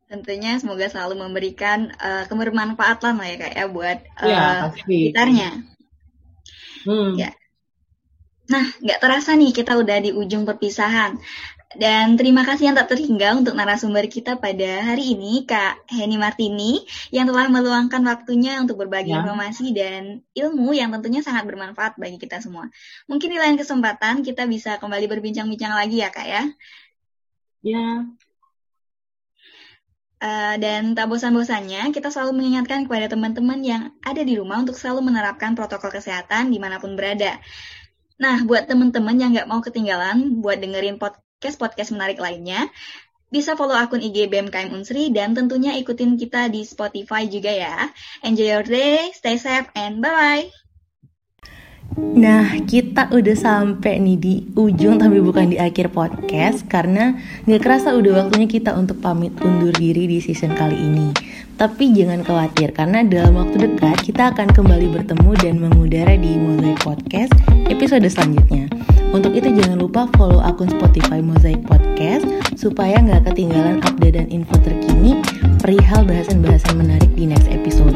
tentunya 0.07 0.55
semoga 0.57 0.87
selalu 0.87 1.19
memberikan 1.19 1.91
uh, 1.99 2.23
kebermanfaatan 2.31 3.19
lah 3.19 3.27
ya 3.27 3.37
kak 3.39 3.53
ya 3.53 3.65
buat 3.67 3.99
uh, 4.23 4.27
ya, 4.27 4.47
gitarnya 4.87 5.49
hmm. 6.87 7.13
ya 7.19 7.31
Nah, 8.47 8.65
nggak 8.79 8.99
terasa 9.03 9.35
nih 9.35 9.51
kita 9.51 9.75
udah 9.75 9.97
di 9.99 10.15
ujung 10.15 10.47
perpisahan. 10.47 11.19
Dan 11.75 12.15
terima 12.15 12.47
kasih 12.47 12.71
yang 12.71 12.79
tak 12.79 12.95
terhingga 12.95 13.43
untuk 13.43 13.53
narasumber 13.53 14.07
kita 14.07 14.39
pada 14.39 14.87
hari 14.87 15.13
ini, 15.13 15.43
Kak 15.43 15.91
Heni 15.91 16.15
Martini, 16.15 16.87
yang 17.11 17.27
telah 17.27 17.51
meluangkan 17.51 17.99
waktunya 18.07 18.57
untuk 18.63 18.79
berbagi 18.79 19.11
ya. 19.11 19.19
informasi 19.19 19.75
dan 19.75 20.23
ilmu 20.31 20.71
yang 20.71 20.95
tentunya 20.95 21.19
sangat 21.19 21.43
bermanfaat 21.43 21.99
bagi 21.99 22.17
kita 22.17 22.39
semua. 22.39 22.71
Mungkin 23.11 23.29
di 23.29 23.37
lain 23.37 23.59
kesempatan 23.59 24.23
kita 24.23 24.47
bisa 24.47 24.79
kembali 24.79 25.05
berbincang-bincang 25.11 25.75
lagi 25.75 26.01
ya, 26.01 26.09
Kak 26.09 26.25
ya. 26.25 26.43
Ya. 27.67 28.07
Uh, 30.17 30.57
dan 30.57 30.97
tak 30.97 31.13
bosan-bosannya, 31.13 31.93
kita 31.93 32.09
selalu 32.09 32.41
mengingatkan 32.41 32.89
kepada 32.89 33.05
teman-teman 33.13 33.61
yang 33.61 33.93
ada 34.01 34.25
di 34.25 34.33
rumah 34.33 34.65
untuk 34.65 34.73
selalu 34.73 35.05
menerapkan 35.05 35.53
protokol 35.53 35.93
kesehatan 35.93 36.49
di 36.49 36.57
mana 36.57 36.81
pun 36.81 36.97
berada. 36.97 37.37
Nah, 38.17 38.41
buat 38.41 38.65
teman-teman 38.65 39.13
yang 39.21 39.29
nggak 39.37 39.45
mau 39.45 39.61
ketinggalan 39.61 40.41
buat 40.41 40.57
dengerin 40.57 40.97
podcast-podcast 40.97 41.93
menarik 41.93 42.17
lainnya, 42.17 42.65
bisa 43.29 43.53
follow 43.53 43.77
akun 43.77 44.01
IG 44.01 44.25
BMKM 44.25 44.73
Unsri 44.73 45.13
dan 45.13 45.37
tentunya 45.37 45.77
ikutin 45.77 46.17
kita 46.17 46.49
di 46.49 46.65
Spotify 46.65 47.29
juga 47.29 47.53
ya. 47.53 47.93
Enjoy 48.25 48.49
your 48.49 48.65
day, 48.65 49.13
stay 49.13 49.37
safe, 49.37 49.69
and 49.77 50.01
bye-bye. 50.01 50.66
Nah, 51.97 52.53
kita 52.69 53.09
udah 53.09 53.33
sampai 53.33 53.97
nih 53.97 54.17
di 54.21 54.35
ujung 54.53 55.01
tapi 55.01 55.17
bukan 55.17 55.49
di 55.49 55.57
akhir 55.57 55.89
podcast 55.89 56.69
karena 56.69 57.17
nggak 57.49 57.61
kerasa 57.61 57.97
udah 57.97 58.21
waktunya 58.21 58.45
kita 58.45 58.77
untuk 58.77 59.01
pamit 59.01 59.33
undur 59.41 59.73
diri 59.73 60.05
di 60.05 60.21
season 60.21 60.53
kali 60.53 60.77
ini. 60.77 61.09
Tapi 61.57 61.89
jangan 61.97 62.21
khawatir 62.21 62.69
karena 62.77 63.01
dalam 63.01 63.41
waktu 63.41 63.65
dekat 63.65 63.97
kita 64.05 64.29
akan 64.29 64.53
kembali 64.53 64.93
bertemu 64.93 65.31
dan 65.41 65.55
mengudara 65.57 66.13
di 66.13 66.37
Mozaik 66.37 66.85
Podcast 66.85 67.33
episode 67.65 68.05
selanjutnya. 68.05 68.69
Untuk 69.09 69.33
itu 69.33 69.49
jangan 69.49 69.81
lupa 69.81 70.05
follow 70.13 70.37
akun 70.37 70.69
Spotify 70.69 71.17
Mozaik 71.17 71.65
Podcast 71.65 72.29
supaya 72.53 73.01
nggak 73.01 73.33
ketinggalan 73.33 73.81
update 73.81 74.21
dan 74.21 74.29
info 74.29 74.53
terkini 74.61 75.17
perihal 75.59 76.05
bahasan-bahasan 76.07 76.77
menarik 76.77 77.11
di 77.17 77.27
next 77.27 77.49
episode. 77.49 77.95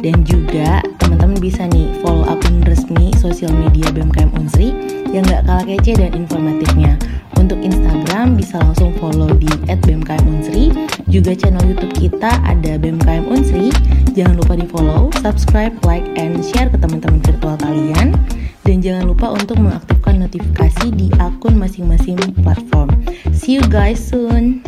Dan 0.00 0.24
juga 0.24 0.80
teman-teman 1.02 1.36
bisa 1.42 1.68
nih 1.68 1.92
follow 2.00 2.24
akun 2.24 2.64
resmi 2.64 3.12
sosial 3.20 3.52
media 3.52 3.90
BMKM 3.92 4.32
Unsri 4.38 4.72
yang 5.10 5.26
nggak 5.26 5.44
kalah 5.44 5.66
kece 5.66 5.98
dan 5.98 6.14
informatifnya. 6.14 6.94
Untuk 7.40 7.60
Instagram 7.64 8.36
bisa 8.36 8.60
langsung 8.60 8.92
follow 9.00 9.32
di 9.34 9.48
@bmkmunsri. 9.66 10.70
Juga 11.08 11.32
channel 11.34 11.64
YouTube 11.66 11.96
kita 11.96 12.36
ada 12.44 12.76
BMKM 12.78 13.26
Unsri. 13.26 13.72
Jangan 14.12 14.38
lupa 14.38 14.54
di 14.54 14.68
follow, 14.68 15.08
subscribe, 15.24 15.72
like, 15.82 16.06
and 16.20 16.44
share 16.44 16.68
ke 16.68 16.78
teman-teman 16.78 17.18
virtual 17.24 17.56
kalian. 17.58 18.14
Dan 18.62 18.84
jangan 18.84 19.08
lupa 19.08 19.34
untuk 19.34 19.58
mengaktifkan 19.58 20.22
notifikasi 20.22 20.94
di 20.94 21.10
akun 21.18 21.58
masing-masing 21.58 22.20
platform. 22.44 22.92
See 23.34 23.58
you 23.58 23.64
guys 23.66 23.98
soon. 23.98 24.62